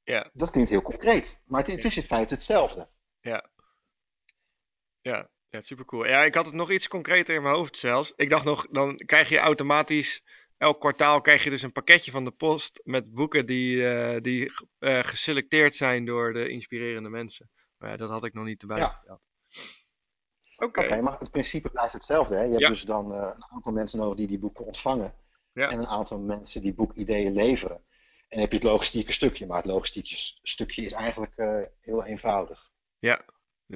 [0.03, 0.29] Ja.
[0.33, 1.39] Dat klinkt heel concreet.
[1.45, 2.89] Maar het, het is in feite hetzelfde.
[3.19, 3.49] Ja.
[5.01, 6.07] Ja, ja super cool.
[6.07, 8.13] Ja, ik had het nog iets concreter in mijn hoofd zelfs.
[8.15, 10.23] Ik dacht nog, dan krijg je automatisch
[10.61, 14.51] elk kwartaal krijg je dus een pakketje van de post met boeken die, uh, die
[14.79, 17.49] uh, geselecteerd zijn door de inspirerende mensen.
[17.77, 19.19] Maar ja, dat had ik nog niet erbij ja.
[20.61, 20.99] Oké, okay.
[20.99, 22.35] maar het principe blijft hetzelfde.
[22.35, 22.43] Hè?
[22.43, 25.13] Je hebt dus dan uh, een aantal mensen nodig die die boeken ontvangen.
[25.53, 27.75] En een aantal mensen die boekideeën leveren.
[27.75, 27.83] En
[28.29, 29.47] dan heb je het logistieke stukje.
[29.47, 31.33] Maar het logistieke stukje is eigenlijk
[31.81, 32.69] heel eenvoudig.
[32.99, 33.25] Ja,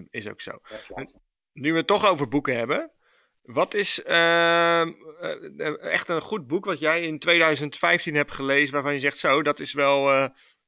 [0.09, 0.51] is ook zo.
[1.53, 2.91] Nu we het toch over boeken hebben.
[3.41, 4.81] Wat is uh,
[5.91, 9.59] echt een goed boek wat jij in 2015 hebt gelezen, waarvan je zegt zo, dat
[9.59, 10.27] is wel uh,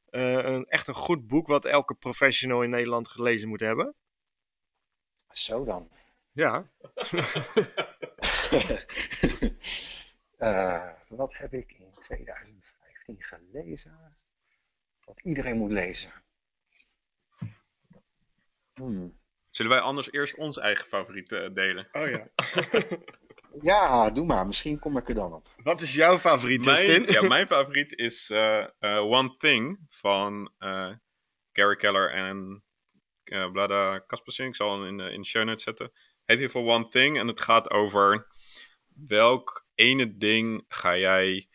[0.10, 3.96] uh, een, echt een goed boek wat elke professional in Nederland gelezen moet hebben?
[5.30, 5.90] Zo dan.
[6.38, 6.68] Ja.
[11.10, 14.14] wat heb ik in 2015 gelezen?
[15.06, 16.12] Wat iedereen moet lezen.
[18.74, 19.20] Hmm.
[19.50, 21.88] Zullen wij anders eerst ons eigen favoriet uh, delen?
[21.92, 22.28] Oh ja.
[23.72, 24.48] ja, doe maar.
[24.48, 25.48] Misschien kom ik er dan op.
[25.64, 27.14] Wat is jouw favoriet, mijn, Justin?
[27.14, 30.54] ja, mijn favoriet is uh, uh, One Thing van
[31.52, 32.64] Gary Keller en
[33.52, 34.46] Blada Kaspersen.
[34.46, 35.92] Ik zal hem in, in de show notes zetten.
[36.28, 38.28] Heet in ieder One Thing en het gaat over
[39.08, 41.50] welk ene ding ga jij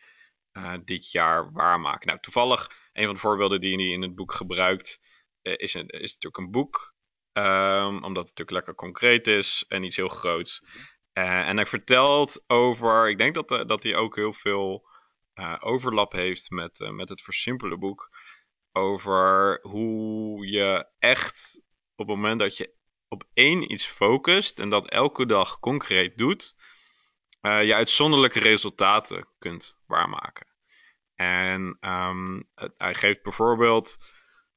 [0.83, 2.07] dit jaar waarmaken.
[2.07, 4.99] Nou, toevallig, een van de voorbeelden die hij in het boek gebruikt,
[5.41, 6.95] is, een, is natuurlijk een boek.
[7.33, 10.63] Um, omdat het natuurlijk lekker concreet is en iets heel groots.
[11.13, 14.87] Uh, en hij vertelt over, ik denk dat, dat hij ook heel veel
[15.59, 18.17] overlap heeft met, met het versimpelen boek.
[18.71, 21.61] Over hoe je echt
[21.95, 22.81] op het moment dat je
[23.13, 26.55] op één iets focust en dat elke dag concreet doet,
[27.41, 30.47] je uitzonderlijke resultaten kunt waarmaken.
[31.15, 31.77] En
[32.55, 33.95] het, hij geeft bijvoorbeeld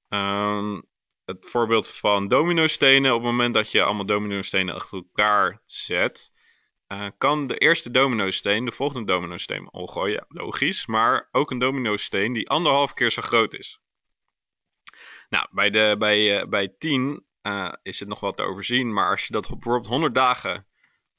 [0.08, 0.82] um,
[1.26, 3.14] het voorbeeld van dominostenen.
[3.14, 6.32] Op het moment dat je allemaal dominostenen achter elkaar zet,
[6.88, 10.24] uh, kan de eerste dominosteen de volgende dominosteen omgooien.
[10.28, 13.80] Logisch, maar ook een dominosteen die anderhalf keer zo groot is.
[15.28, 19.11] Nou, bij, de, bij, uh, bij 10 uh, is het nog wat te overzien, maar
[19.11, 20.66] als je dat bijvoorbeeld 100 dagen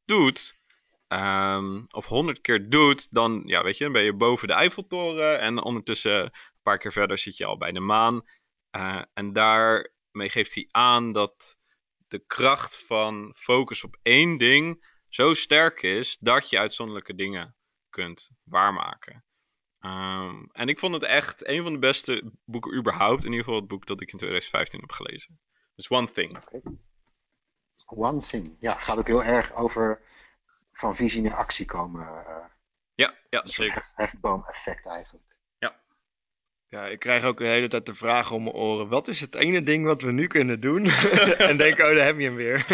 [0.06, 0.60] doet,
[1.08, 5.62] um, of 100 keer doet, dan ja, weet je, ben je boven de Eiffeltoren en
[5.62, 8.22] ondertussen een paar keer verder zit je al bij de maan.
[8.76, 11.58] Uh, en daarmee geeft hij aan dat
[12.08, 17.56] de kracht van focus op één ding zo sterk is dat je uitzonderlijke dingen
[17.90, 19.26] kunt waarmaken.
[19.80, 23.24] Ehm, en ik vond het echt een van de beste boeken überhaupt.
[23.24, 25.40] In ieder geval het boek dat ik in 2015 heb gelezen.
[25.78, 26.38] Dus One Thing.
[27.86, 28.56] One Thing.
[28.60, 30.02] Ja, gaat ook heel erg over
[30.72, 32.02] van visie naar actie komen.
[32.02, 32.46] Uh,
[32.96, 33.76] ja, ja een zeker.
[33.76, 35.26] Hef, hefboom-effect eigenlijk.
[35.58, 35.80] Ja.
[36.68, 38.90] Ja, ik krijg ook de hele tijd de vraag om mijn oren.
[38.90, 40.86] Wat is het ene ding wat we nu kunnen doen?
[41.50, 42.66] en denk, oh, daar heb je hem weer.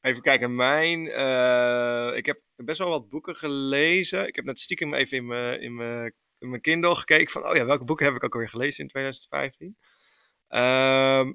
[0.00, 1.06] Even kijken, mijn.
[1.06, 4.26] Uh, ik heb best wel wat boeken gelezen.
[4.26, 7.56] Ik heb net stiekem even in mijn, in mijn, in mijn Kindle gekeken van, oh
[7.56, 9.76] ja, welke boeken heb ik ook alweer gelezen in 2015?
[10.54, 11.28] Uh,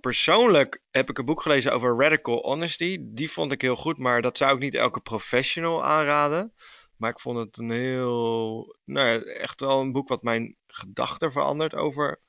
[0.00, 2.98] persoonlijk heb ik een boek gelezen over radical honesty.
[3.00, 6.54] Die vond ik heel goed, maar dat zou ik niet elke professional aanraden.
[6.96, 11.74] Maar ik vond het een heel, nou, echt wel een boek wat mijn gedachten verandert
[11.74, 12.20] over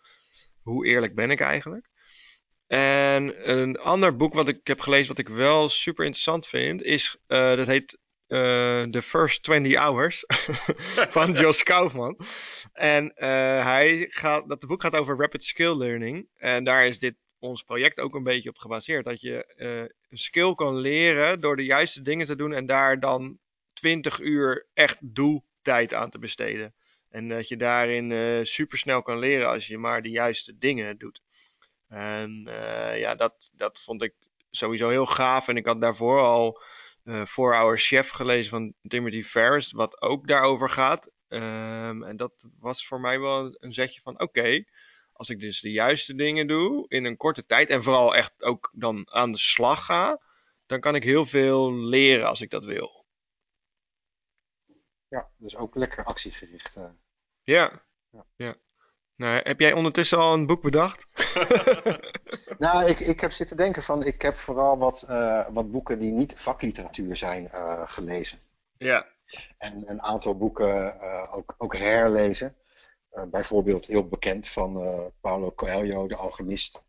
[0.61, 1.89] hoe eerlijk ben ik eigenlijk.
[2.67, 7.17] En een ander boek wat ik heb gelezen, wat ik wel super interessant vind, is,
[7.27, 7.99] uh, dat heet
[8.31, 10.23] The First 20 Hours
[11.15, 12.19] van Jos Kaufman.
[12.73, 13.19] En uh,
[13.63, 16.27] hij gaat, dat boek gaat over rapid skill learning.
[16.35, 19.05] En daar is dit ons project ook een beetje op gebaseerd.
[19.05, 19.53] Dat je
[20.09, 23.39] een skill kan leren door de juiste dingen te doen en daar dan
[23.73, 26.73] 20 uur echt doeltijd aan te besteden.
[27.11, 30.97] En dat je daarin uh, super snel kan leren als je maar de juiste dingen
[30.97, 31.21] doet.
[31.87, 34.13] En uh, ja, dat, dat vond ik
[34.51, 35.47] sowieso heel gaaf.
[35.47, 36.61] En ik had daarvoor al
[37.03, 41.11] uh, Four Hour Chef gelezen van Timothy Ferris, wat ook daarover gaat.
[41.27, 44.67] Um, en dat was voor mij wel een zetje van: oké, okay,
[45.11, 48.71] als ik dus de juiste dingen doe in een korte tijd en vooral echt ook
[48.75, 50.21] dan aan de slag ga,
[50.65, 53.05] dan kan ik heel veel leren als ik dat wil.
[55.07, 56.75] Ja, dus ook lekker actiegericht.
[56.75, 56.89] Uh.
[57.41, 57.85] Ja.
[58.09, 58.25] ja.
[58.35, 58.55] ja.
[59.21, 61.07] Nou, heb jij ondertussen al een boek bedacht?
[62.59, 66.11] nou, ik, ik heb zitten denken van, ik heb vooral wat, uh, wat boeken die
[66.11, 68.39] niet vakliteratuur zijn uh, gelezen.
[68.77, 69.07] Ja.
[69.57, 72.55] En een aantal boeken uh, ook, ook herlezen.
[73.29, 74.73] bijvoorbeeld heel bekend van
[75.19, 76.81] Paulo Coelho, De Alchemist.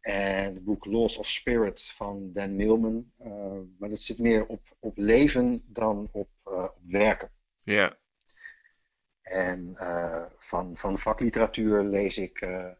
[0.00, 3.12] En het boek Laws of Spirit van Dan Millman.
[3.78, 7.30] maar dat zit meer op, op leven dan op, op werken.
[7.62, 7.96] Ja.
[9.24, 12.70] En uh, van, van vakliteratuur lees ik, uh,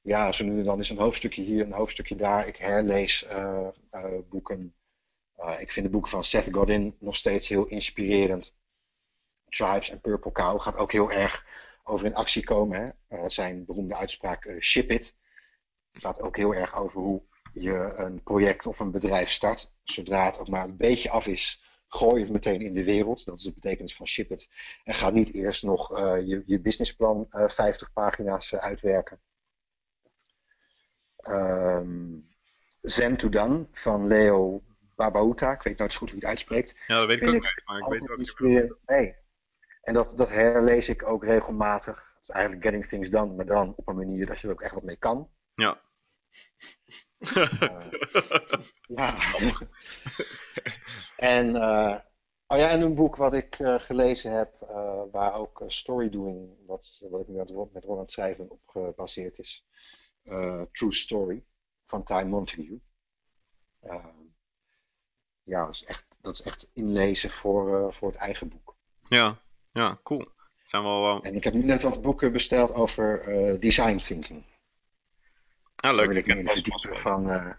[0.00, 2.46] ja, zo nu en dan is een hoofdstukje hier, een hoofdstukje daar.
[2.46, 3.68] Ik herlees uh,
[4.28, 4.74] boeken.
[5.58, 8.54] ik vind de boeken van Seth Godin nog steeds heel inspirerend.
[9.48, 11.46] Tribes en Purple Cow gaat ook heel erg
[11.82, 12.94] over in actie komen.
[13.08, 13.28] Hè?
[13.28, 15.16] zijn beroemde uitspraak ship it.
[15.92, 19.72] gaat ook heel erg over hoe je een project of een bedrijf start.
[19.82, 21.62] Zodra het ook maar een beetje af is,
[21.94, 23.24] gooi het meteen in de wereld.
[23.24, 24.48] Dat is de betekenis van ship it.
[24.84, 29.20] En ga niet eerst nog uh, je, je businessplan uh, 50 pagina's uh, uitwerken.
[31.28, 32.30] Um,
[32.80, 34.62] Zen to Done van Leo
[34.96, 35.52] Babauta.
[35.52, 36.74] Ik weet nooit zo goed hoe je het uitspreekt.
[36.86, 38.74] Ja, dat weet ik ook niet, maar ik weet ook niet.
[38.86, 39.16] Nee.
[39.82, 42.12] En dat, dat herlees ik ook regelmatig.
[42.14, 44.62] Het is eigenlijk Getting Things Done, maar dan op een manier dat je er ook
[44.62, 45.30] echt wat mee kan.
[45.54, 45.80] Ja.
[48.86, 49.16] Ja.
[51.16, 51.98] en, uh,
[52.46, 54.54] oh ja, en een boek wat ik uh, gelezen heb,
[55.12, 57.36] waar ook storydoing, wat, wat ik nu
[57.72, 59.66] met Ron aan het schrijven op gebaseerd is.
[60.72, 61.44] True Story
[61.86, 62.80] van Time Montague.
[65.42, 68.76] ja, dat is, echt, dat is echt inlezen voor, voor het eigen boek.
[69.08, 69.38] Ja,
[69.72, 70.28] ja, cool.
[70.62, 71.22] Zijn wel, wel...
[71.22, 73.24] En ik heb nu net wat boeken besteld over
[73.60, 74.44] design thinking.
[75.82, 76.06] Ah, leuk.
[76.06, 77.52] wil ik me verdiepen van uh,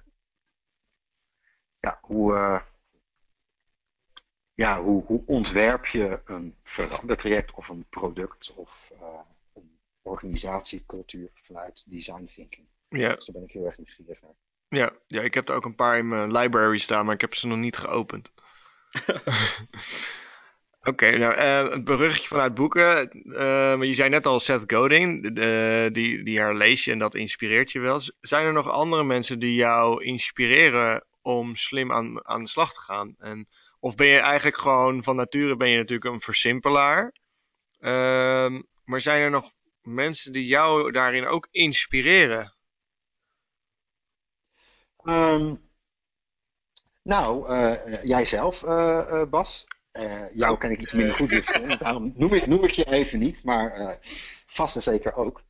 [1.79, 2.61] ja, hoe, uh,
[4.53, 9.19] ja, hoe, hoe ontwerp je een verandertraject of een product of uh,
[9.53, 12.67] een organisatiecultuur vanuit design thinking.
[12.87, 13.15] Ja.
[13.15, 14.35] Dus daar ben ik heel erg nieuwsgierig naar.
[14.67, 17.33] Ja, ja, ik heb er ook een paar in mijn library staan, maar ik heb
[17.33, 18.33] ze nog niet geopend.
[20.85, 23.09] Oké, nou, uh, een beruchtje vanuit boeken.
[23.25, 27.71] Uh, je zei net al Seth Godin, uh, die, die herlees je en dat inspireert
[27.71, 27.99] je wel.
[28.21, 32.79] Zijn er nog andere mensen die jou inspireren om slim aan, aan de slag te
[32.79, 33.15] gaan?
[33.19, 33.47] En,
[33.79, 37.13] of ben je eigenlijk gewoon van nature ben je natuurlijk een versimpelaar?
[37.79, 42.53] Ehm, maar zijn er nog mensen die jou daarin ook inspireren?
[45.03, 45.69] Um,
[47.01, 47.51] nou,
[48.03, 48.63] jijzelf,
[49.29, 49.65] Bas.
[49.99, 51.45] Uh, jou ken ik iets minder goed, dus
[51.79, 53.91] daarom noem ik, noem ik je even niet, maar uh,
[54.45, 55.43] vast en zeker ook.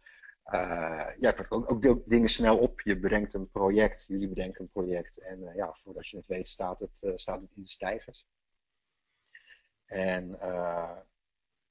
[1.17, 2.81] Ja, ik ook, ook dingen snel op.
[2.81, 6.79] Je bedenkt een project, jullie bedenken een project en ja, voordat je het weet staat
[6.79, 8.27] het, staat het in de stijgers.
[9.85, 10.37] En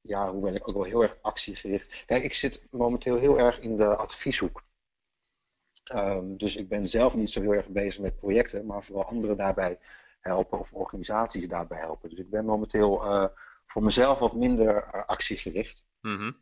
[0.01, 2.05] ja, hoe ben ik ook wel heel erg actiegericht.
[2.07, 4.65] Kijk, ik zit momenteel heel erg in de advieshoek.
[5.95, 9.37] Um, dus ik ben zelf niet zo heel erg bezig met projecten, maar vooral anderen
[9.37, 9.79] daarbij
[10.23, 12.09] helpen of organisaties daarbij helpen.
[12.09, 13.27] Dus ik ben momenteel uh,
[13.67, 15.85] voor mezelf wat minder uh, actiegericht.
[16.01, 16.33] Mhm.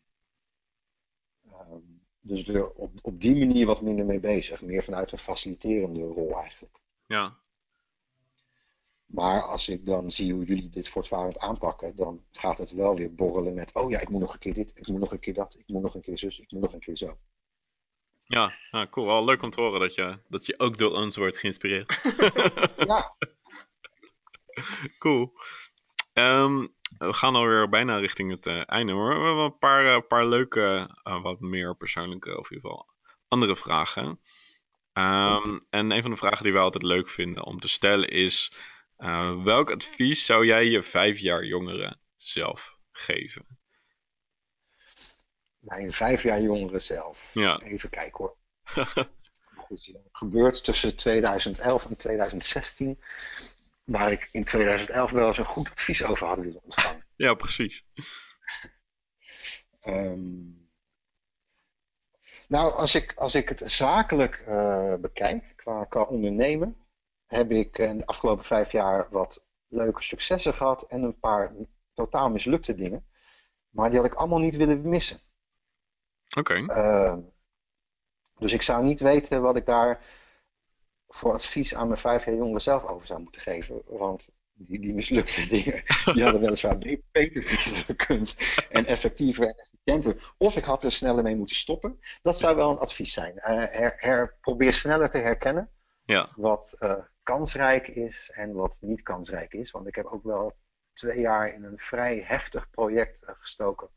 [1.51, 1.81] Ehm,
[2.21, 4.63] dus er op, op die manier wat minder mee bezig.
[4.63, 6.81] Meer vanuit een faciliterende rol eigenlijk.
[7.07, 7.39] Ja.
[9.07, 13.15] Maar als ik dan zie hoe jullie dit voortvarend aanpakken, dan gaat het wel weer
[13.15, 15.35] borrelen met: oh ja, ik moet nog een keer dit, ik moet nog een keer
[15.35, 17.19] dat, ik moet nog een keer zus, ik moet nog een keer zo.
[18.25, 19.07] Ja, nou, cool.
[19.07, 22.01] Wel leuk om te horen dat je, dat je ook door ons wordt geïnspireerd.
[22.87, 23.15] ja.
[24.99, 25.33] Cool.
[26.13, 28.93] Um, we gaan alweer bijna richting het uh, einde.
[28.93, 32.71] Maar we hebben een paar, uh, paar leuke, uh, wat meer persoonlijke, of in ieder
[32.71, 32.87] geval
[33.29, 34.07] andere vragen.
[34.93, 38.53] Um, en een van de vragen die wij altijd leuk vinden om te stellen is:
[39.45, 43.47] welk advies zou jij je vijf jaar jongere zelf geven?
[45.59, 47.31] Mijn vijf jaar jongere zelf.
[47.33, 47.61] Ja.
[47.61, 48.37] Even kijken hoor.
[49.57, 52.99] Wat is er gebeurd tussen 2011 en 2016?
[53.91, 57.07] Waar ik in 2011 wel eens een goed advies over had willen ontvangen.
[57.17, 57.87] Ja, precies.
[59.87, 60.71] um,
[62.55, 66.77] nou, als ik, als ik het zakelijk uh, bekijk, qua, qua ondernemen,
[67.27, 71.55] heb ik in de afgelopen vijf jaar wat leuke successen gehad en een paar
[71.95, 73.07] totaal mislukte dingen.
[73.71, 75.21] Maar die had ik allemaal niet willen missen.
[76.37, 76.61] Oké.
[76.61, 76.83] Okay.
[76.83, 77.17] Uh,
[78.39, 80.05] dus ik zou niet weten wat ik daar
[81.11, 83.83] voor advies aan mijn vijf jaar jongeren zelf over zou moeten geven.
[83.87, 86.79] Want die, die mislukte dingen, die hadden weliswaar
[87.13, 87.43] beter
[87.87, 88.37] gekund.
[88.71, 90.35] En effectiever en efficiënter.
[90.39, 92.01] Of ik had er sneller mee moeten stoppen.
[92.23, 93.35] Dat zou wel een advies zijn.
[93.37, 95.71] Uh, her, her, probeer sneller te herkennen
[96.05, 96.29] ja.
[96.37, 99.71] wat uh, kansrijk is en wat niet kansrijk is.
[99.71, 100.57] Want ik heb ook wel
[100.93, 103.89] twee jaar in een vrij heftig project uh, gestoken.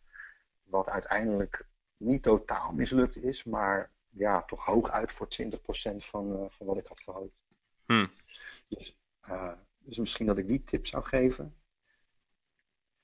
[0.64, 1.66] Wat uiteindelijk
[1.98, 6.78] niet totaal mislukt is, maar ja, toch hoog uit voor 20% van, uh, van wat
[6.78, 7.36] ik had gehoopt.
[7.86, 8.12] Hmm.
[8.68, 8.98] Dus,
[9.30, 11.56] uh, dus misschien dat ik die tip zou geven.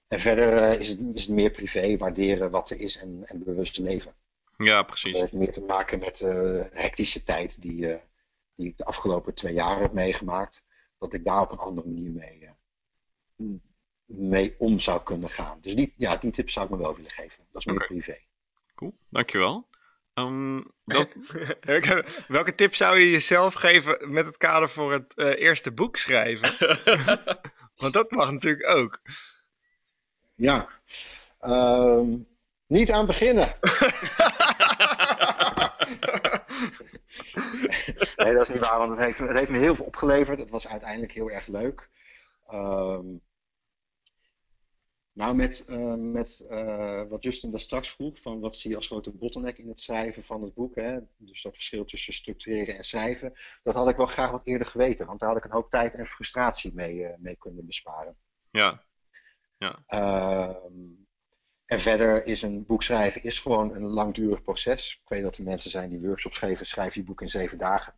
[0.08, 3.43] En verder uh, is, het, is het meer privé, waarderen wat er is en, en
[3.43, 4.15] bewust leven.
[4.58, 5.12] Ja, precies.
[5.12, 8.00] Dat heeft meer te maken met de hectische tijd die,
[8.56, 10.63] die ik de afgelopen twee jaar heb meegemaakt.
[10.98, 12.50] Dat ik daar op een andere manier mee,
[14.06, 15.58] mee om zou kunnen gaan.
[15.62, 17.45] Dus die, ja, die tip zou ik me wel willen geven.
[17.52, 18.17] Dat is meer privé.
[18.76, 19.67] Cool, dankjewel.
[20.19, 21.10] Um, dat...
[22.27, 26.55] Welke tip zou je jezelf geven met het kader voor het uh, eerste boek schrijven?
[27.82, 29.01] Want dat mag natuurlijk ook.
[30.36, 30.67] Ja.
[31.41, 32.27] Um,
[32.67, 33.45] niet aan beginnen.
[38.15, 40.39] nee, dat is niet waar, want het heeft, het heeft me heel veel opgeleverd.
[40.39, 41.89] Het was uiteindelijk heel erg leuk.
[42.53, 43.21] Um,
[45.19, 48.88] nou, met, uh, met uh, wat Justin daar straks vroeg, van wat zie je als
[48.88, 50.99] grote bottleneck in het schrijven van het boek, hè?
[51.17, 55.05] dus dat verschil tussen structureren en schrijven, dat had ik wel graag wat eerder geweten,
[55.05, 58.17] want daar had ik een hoop tijd en frustratie mee, uh, mee kunnen besparen.
[58.51, 58.84] Ja.
[59.58, 59.84] ja.
[61.65, 64.99] en verder is een boek schrijven is gewoon een langdurig proces.
[65.03, 67.93] Ik weet dat er mensen zijn die workshops geven, schrijf je boek in zeven dagen.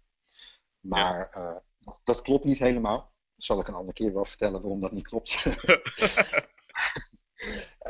[0.80, 1.64] Maar ja.
[1.80, 3.14] dat, dat klopt niet helemaal.
[3.36, 5.44] Dat zal ik een andere keer wel vertellen waarom dat niet klopt.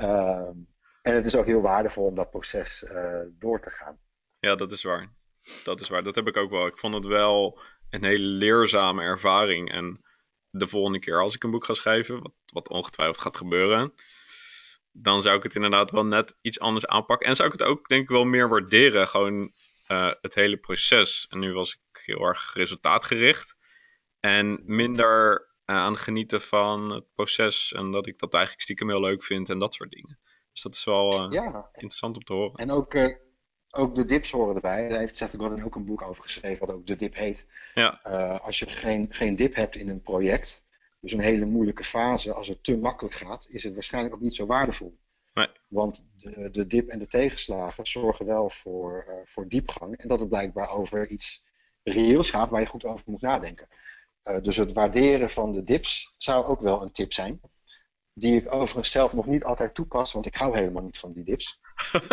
[0.02, 0.50] Uh,
[1.08, 4.00] en het is ook heel waardevol om dat proces uh, door te gaan.
[4.40, 5.14] Ja, dat is waar.
[5.64, 6.04] Dat is waar.
[6.04, 6.66] Dat heb ik ook wel.
[6.66, 9.72] Ik vond het wel een hele leerzame ervaring.
[9.72, 10.02] En
[10.50, 13.94] de volgende keer als ik een boek ga schrijven, wat, wat ongetwijfeld gaat gebeuren,
[14.92, 17.28] dan zou ik het inderdaad wel net iets anders aanpakken.
[17.28, 19.08] En zou ik het ook denk ik wel meer waarderen.
[19.08, 19.52] Gewoon
[19.88, 21.28] uh, het hele proces.
[21.30, 23.58] En nu was ik heel erg resultaatgericht.
[24.20, 27.74] En minder aan genieten van het proces.
[27.74, 30.20] En dat ik dat eigenlijk stiekem heel leuk vind en dat soort dingen.
[30.52, 31.70] Dus dat is wel ja.
[31.72, 32.56] interessant om te horen.
[32.56, 33.16] En ook, uh,
[33.70, 34.90] ook de dips horen erbij.
[34.90, 37.46] Daar heeft Seth Godin ook een boek over geschreven, wat ook de dip heet.
[37.74, 38.06] Ja.
[38.08, 40.64] Uh, als je geen, geen dip hebt in een project,
[41.00, 44.36] dus een hele moeilijke fase, als het te makkelijk gaat, is het waarschijnlijk ook niet
[44.36, 45.00] zo waardevol.
[45.34, 45.48] Nee.
[45.68, 49.98] Want de, de dip en de tegenslagen zorgen wel voor, voor diepgang.
[49.98, 51.44] En dat het blijkbaar over iets
[51.84, 53.68] reëels gaat waar je goed over moet nadenken.
[54.24, 57.42] Uh, dus het waarderen van de dips zou ook wel een tip zijn.
[58.14, 61.24] Die ik overigens zelf nog niet altijd toepas, want ik hou helemaal niet van die
[61.24, 61.60] dips.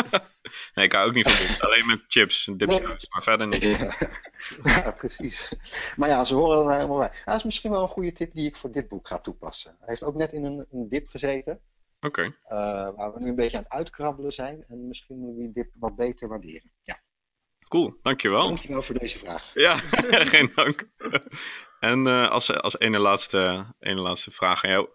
[0.74, 1.60] nee, ik hou ook niet van dips.
[1.60, 2.86] Alleen met chips dips, nee.
[2.86, 3.62] maar verder niet.
[3.62, 3.96] Ja.
[4.82, 5.52] ja, precies.
[5.96, 7.12] Maar ja, ze horen er nou helemaal bij.
[7.24, 9.76] Dat is misschien wel een goede tip die ik voor dit boek ga toepassen.
[9.78, 11.60] Hij heeft ook net in een, een dip gezeten.
[12.00, 12.06] Oké.
[12.06, 12.26] Okay.
[12.26, 14.64] Uh, waar we nu een beetje aan het uitkrabbelen zijn.
[14.68, 16.72] En misschien moeten we die dip wat beter waarderen.
[16.82, 17.00] Ja.
[17.68, 18.42] Cool, dankjewel.
[18.42, 19.50] Dankjewel voor deze vraag.
[19.54, 19.76] Ja,
[20.32, 20.88] geen dank.
[21.80, 24.88] En uh, als, als ene, laatste, ene laatste vraag aan jou.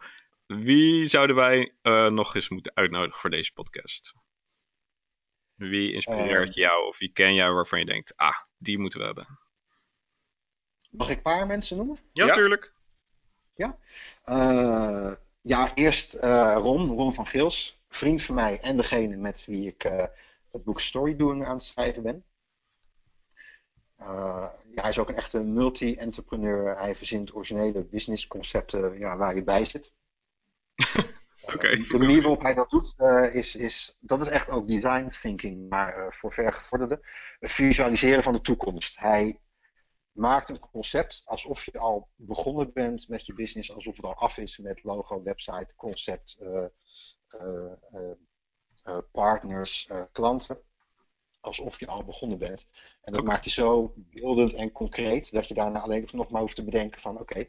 [0.45, 4.15] Wie zouden wij uh, nog eens moeten uitnodigen voor deze podcast?
[5.55, 9.05] Wie inspireert uh, jou of wie ken jou waarvan je denkt, ah, die moeten we
[9.05, 9.39] hebben?
[10.89, 11.99] Mag ik een paar mensen noemen?
[12.11, 12.73] Ja, natuurlijk.
[13.55, 13.77] Ja,
[14.23, 19.67] Eh, ja eerst eh, Ron, Ron van Geels, vriend van mij en degene met wie
[19.67, 20.05] ik eh,
[20.51, 22.25] het boek Story Doing aan het schrijven ben.
[24.08, 26.78] Eh, ja, hij is ook een echte multi-entrepreneur.
[26.78, 29.93] Hij verzint originele businessconcepten ja, waar je bij zit.
[31.54, 31.78] Oké.
[31.78, 35.70] De manier waarop hij dat doet, eh, is, is, dat is echt ook design thinking,
[35.70, 36.99] maar eh, voor vergevorderden.
[37.39, 38.99] Het visualiseren van de toekomst.
[38.99, 39.39] Hij
[40.12, 44.38] maakt een concept alsof je al begonnen bent met je business, alsof het al af
[44.38, 46.66] is met logo, website, concept, eh,
[47.28, 48.12] eh, eh,
[48.84, 50.62] eh, partners, eh, klanten.
[51.44, 52.68] Alsof je al begonnen bent.
[53.02, 56.56] En dat maakt je zo beeldend en concreet dat je daarna alleen nog maar hoeft
[56.56, 57.48] te bedenken van oké,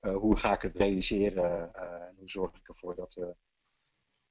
[0.00, 3.26] eh, hoe ga ik het realiseren eh, en hoe zorg ik ervoor dat, eh,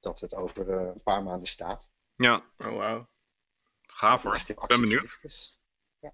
[0.00, 1.88] dat het over eh, een paar maanden staat.
[2.16, 3.08] Ja, Oh, wauw.
[3.82, 4.44] gaaf hoor.
[4.46, 5.18] Ik ben benieuwd.
[6.00, 6.12] Ja.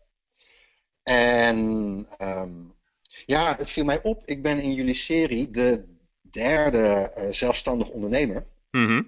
[1.02, 2.64] En ehm,
[3.26, 4.26] ja, het viel mij op.
[4.26, 6.78] Ik ben in jullie serie de derde
[7.14, 8.46] eh, zelfstandig ondernemer.
[8.70, 9.02] Mhm.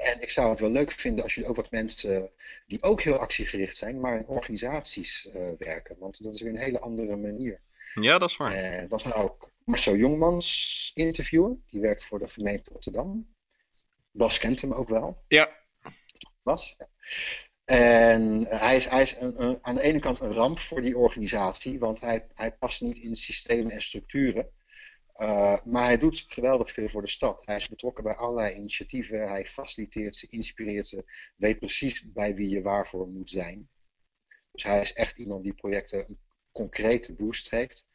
[0.00, 2.30] En ik zou het wel leuk vinden als jullie ook wat mensen
[2.66, 5.96] die ook heel actiegericht zijn, maar in organisaties eh, werken.
[5.98, 7.60] Want dat is weer een hele andere manier.
[7.94, 8.52] Ja, dat is waar.
[8.54, 11.64] En dan zou ik Marcel Jongmans interviewen.
[11.66, 13.34] Die werkt voor de gemeente Rotterdam.
[14.10, 15.22] Bas kent hem ook wel.
[15.28, 15.58] Ja.
[16.42, 16.74] Bas.
[16.78, 16.88] ja.
[17.64, 20.96] En hij is, hij is een, een- aan de ene kant een ramp voor die
[20.98, 24.50] organisatie, want hij, hij past niet in systemen en structuren.
[25.20, 27.42] Uh, maar hij doet geweldig veel voor de stad.
[27.44, 29.28] Hij is betrokken bij allerlei initiatieven.
[29.28, 31.04] Hij faciliteert ze, inspireert ze,
[31.36, 33.68] weet precies bij wie je waarvoor moet zijn.
[34.52, 36.18] Dus hij is echt iemand die projecten een
[36.52, 37.86] concrete boost geeft.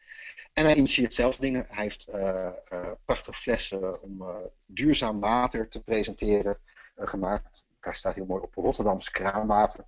[0.53, 1.65] En hij initieert zelf dingen.
[1.69, 4.23] Hij heeft uh, uh, prachtige flessen om
[4.67, 6.59] duurzaam water te presenteren
[6.95, 7.65] gemaakt.
[7.79, 9.85] Daar staat heel mooi op Rotterdams kraanwater.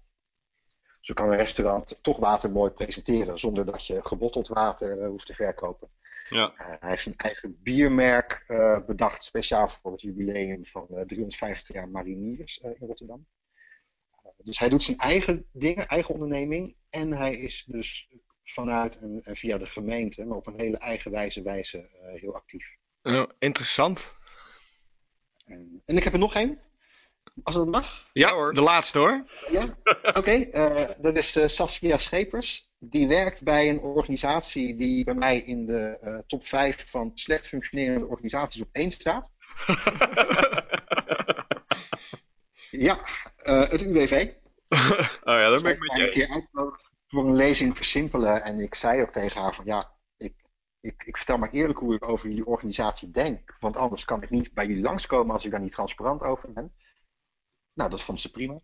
[1.01, 5.33] Zo kan een restaurant toch water mooi presenteren zonder dat je gebotteld water hoeft te
[5.33, 5.89] verkopen.
[6.29, 6.53] Ja.
[6.59, 11.75] Uh, hij heeft een eigen biermerk uh, bedacht, speciaal voor het jubileum van uh, 350
[11.75, 13.27] jaar mariniers in Rotterdam.
[14.37, 16.75] dus hij doet zijn eigen dingen, eigen onderneming.
[16.89, 18.09] En hij is dus
[18.43, 22.75] vanuit en, en via de gemeente, maar op een hele eigenwijze wijze heel actief.
[23.39, 24.13] Interessant.
[25.45, 26.59] En, en, ik heb er nog één.
[27.43, 28.09] Als het mag.
[28.13, 28.53] Ja, hoor.
[28.53, 29.23] de laatste hoor.
[29.51, 30.17] Ja, oké.
[30.17, 30.49] Okay.
[31.01, 36.17] dat is Saskia Schepers die werkt bij een organisatie die bij mij in de uh,
[36.27, 39.31] top 5 van slecht functionerende organisaties op één staat.
[42.87, 42.99] ja,
[43.43, 44.31] uh, het UWV.
[45.29, 46.29] oh ja, daar ben ik met je.
[46.29, 46.75] een
[47.07, 50.33] voor een lezing versimpelen en ik zei ook tegen haar van ja, ik,
[50.79, 54.29] ik, ik vertel maar eerlijk hoe ik over jullie organisatie denk, want anders kan ik
[54.29, 56.73] niet bij jullie langskomen als ik daar niet transparant over ben.
[57.73, 58.59] Nou, dat vond ze prima.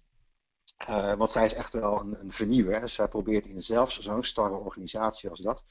[0.89, 2.89] Uh, want zij is echt wel een, een vernieuwer.
[2.89, 5.63] Zij probeert in zelfs zo'n starre organisatie als dat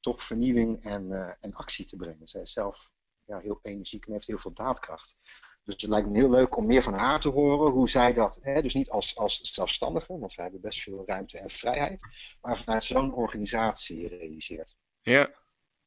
[0.00, 2.28] toch vernieuwing en, uh, en actie te brengen.
[2.28, 2.90] Zij is zelf
[3.24, 5.16] ja, heel energiek en heeft heel veel daadkracht.
[5.64, 8.38] Dus het lijkt me heel leuk om meer van haar te horen hoe zij dat,
[8.40, 12.02] hè, dus niet als, als zelfstandige, want wij hebben best veel ruimte en vrijheid,
[12.40, 14.76] maar vanuit zo'n organisatie realiseert.
[15.02, 15.30] Ja,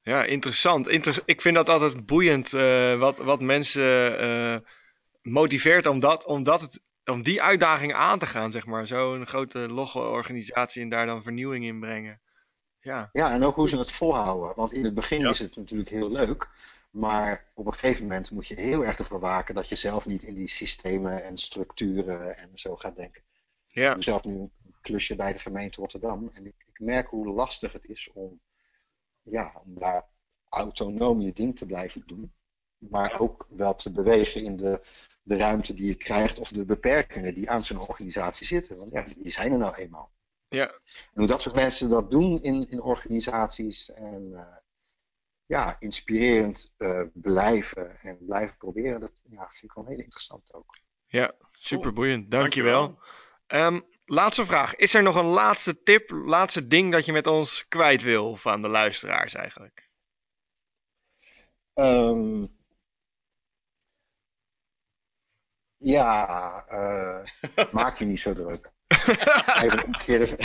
[0.01, 0.87] ja interessant.
[0.87, 4.63] Inter ik vind dat altijd boeiend uh, wat, wat mensen
[5.21, 6.81] motiveert omdat, omdat het
[7.11, 8.87] om die uitdaging aan te gaan, zeg maar.
[8.87, 12.21] Zo'n grote logge organisatie en daar dan vernieuwing in brengen.
[12.79, 13.09] Ja.
[13.11, 14.55] ja, en ook hoe ze het volhouden.
[14.55, 15.29] Want in het begin ja.
[15.29, 16.49] is het natuurlijk heel leuk.
[16.91, 20.23] Maar op een gegeven moment moet je heel erg ervoor waken dat je zelf niet
[20.23, 23.23] in die systemen en structuren en zo gaat denken.
[23.67, 23.87] Ja.
[23.87, 24.51] Ik doe zelf nu een
[24.81, 26.29] klusje bij de gemeente Rotterdam.
[26.33, 28.41] En ik, ik merk hoe lastig het is om,
[29.21, 30.05] ja, om daar
[30.49, 32.33] autonoom je ding te blijven doen.
[32.77, 34.81] Maar ook wel te bewegen in de
[35.21, 38.77] de ruimte die je krijgt of de beperkingen die aan zo'n organisatie zitten.
[38.77, 40.11] Want ja, die zijn er nou eenmaal.
[40.47, 40.67] Ja.
[40.67, 44.41] En hoe dat soort mensen dat doen in, in organisaties en uh,
[45.45, 50.79] ja, inspirerend uh, blijven en blijven proberen, dat ja, vind ik wel heel interessant ook.
[51.05, 52.31] Ja, super boeiend.
[52.31, 52.99] Dankjewel.
[53.47, 53.73] Dankjewel.
[53.73, 54.75] Um, laatste vraag.
[54.75, 58.47] Is er nog een laatste tip, laatste ding dat je met ons kwijt wil of
[58.47, 59.89] aan de luisteraars eigenlijk?
[61.73, 62.59] Um,
[65.83, 68.71] Ja, uh, maak je niet zo druk.
[69.61, 70.37] Even het omgekeerde,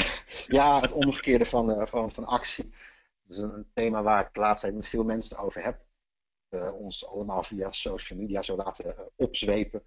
[0.46, 2.74] ja, het omgekeerde van, uh, van, van actie.
[3.22, 5.84] Dat is een thema waar ik de laatste tijd met veel mensen over heb.
[6.50, 9.82] Uh, ons allemaal via social media zo laten opzwepen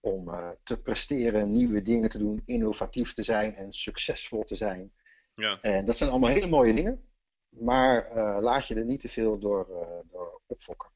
[0.00, 0.30] om
[0.64, 4.92] te presteren, nieuwe dingen te doen, innovatief te zijn en succesvol te zijn.
[5.34, 5.60] Ja.
[5.60, 7.08] En dat zijn allemaal hele mooie dingen,
[7.48, 9.66] maar laat je er niet te veel door,
[10.10, 10.90] door opfokken.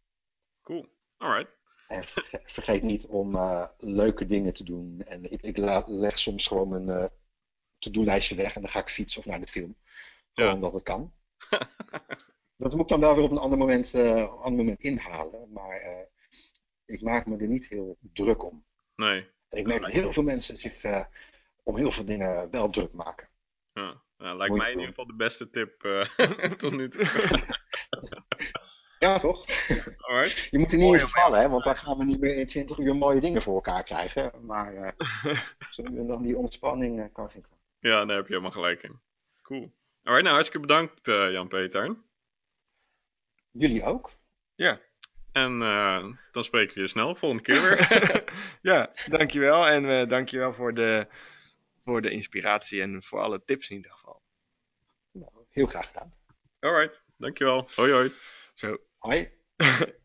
[0.63, 0.87] Cool,
[1.17, 1.62] alright.
[1.93, 2.05] En
[2.45, 5.03] vergeet niet om uh, leuke dingen te doen.
[5.07, 7.09] En ik, ik leg soms gewoon mijn uh,
[7.79, 9.77] to-do-lijstje weg en dan ga ik fietsen of naar de film.
[10.33, 10.57] Gewoon ja.
[10.57, 11.13] omdat het kan.
[12.57, 15.53] dat moet ik dan wel weer op een ander moment, eh, ander moment inhalen.
[15.53, 16.07] Maar eh,
[16.85, 18.65] ik maak me er niet heel druk om.
[18.97, 19.31] Nee.
[19.49, 21.05] En ik merk dat heel veel mensen zich eh,
[21.63, 23.29] om heel veel dingen wel druk maken.
[23.73, 24.03] Ja.
[24.19, 27.03] Ja, lijkt mij in ieder geval de beste tip eh, tot nu toe.
[29.03, 29.47] Ja, toch?
[29.99, 30.49] Alright.
[30.51, 32.47] Je moet er niet Mooi, in vervallen, hè, want dan gaan we niet meer in
[32.47, 34.33] 20 uur mooie dingen voor elkaar krijgen.
[34.47, 35.41] Maar eh,
[36.09, 37.59] dan die ontspanning eh, kan geen kwaad.
[37.79, 39.01] Ja, daar heb je helemaal gelijk in.
[39.43, 39.73] Cool.
[40.03, 41.97] Alright, nou hartstikke bedankt eh, Jan-Peter.
[43.51, 44.11] Jullie ook?
[44.55, 44.81] Ja.
[45.33, 48.25] En eh, dan spreken we je snel, volgende keer weer.
[48.73, 49.69] ja, dankjewel.
[49.69, 51.07] En uh, dankjewel voor de,
[51.85, 54.23] voor de inspiratie en voor alle tips in ieder geval.
[55.11, 56.15] Nou, heel graag gedaan.
[56.61, 57.69] Alright, dankjewel.
[57.75, 58.13] Hoi hoi.
[58.53, 58.79] Zo.
[59.03, 59.29] Hoi.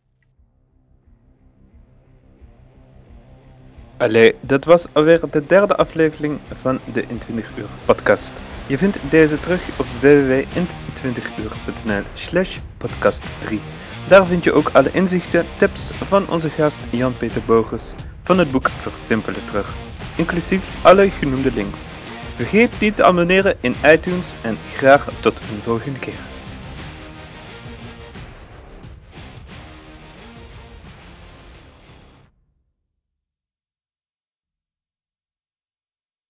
[3.97, 8.33] Allee, dat was alweer de derde aflevering van de In 20 Uur podcast.
[8.67, 13.59] Je vindt deze terug op www.in20uur.nl slash podcast 3.
[14.07, 18.69] Daar vind je ook alle inzichten, tips van onze gast Jan-Peter Bogus van het boek
[18.69, 19.75] Versimpelen terug,
[20.17, 21.93] inclusief alle genoemde links.
[22.35, 26.36] Vergeet niet te abonneren in iTunes en graag tot een volgende keer.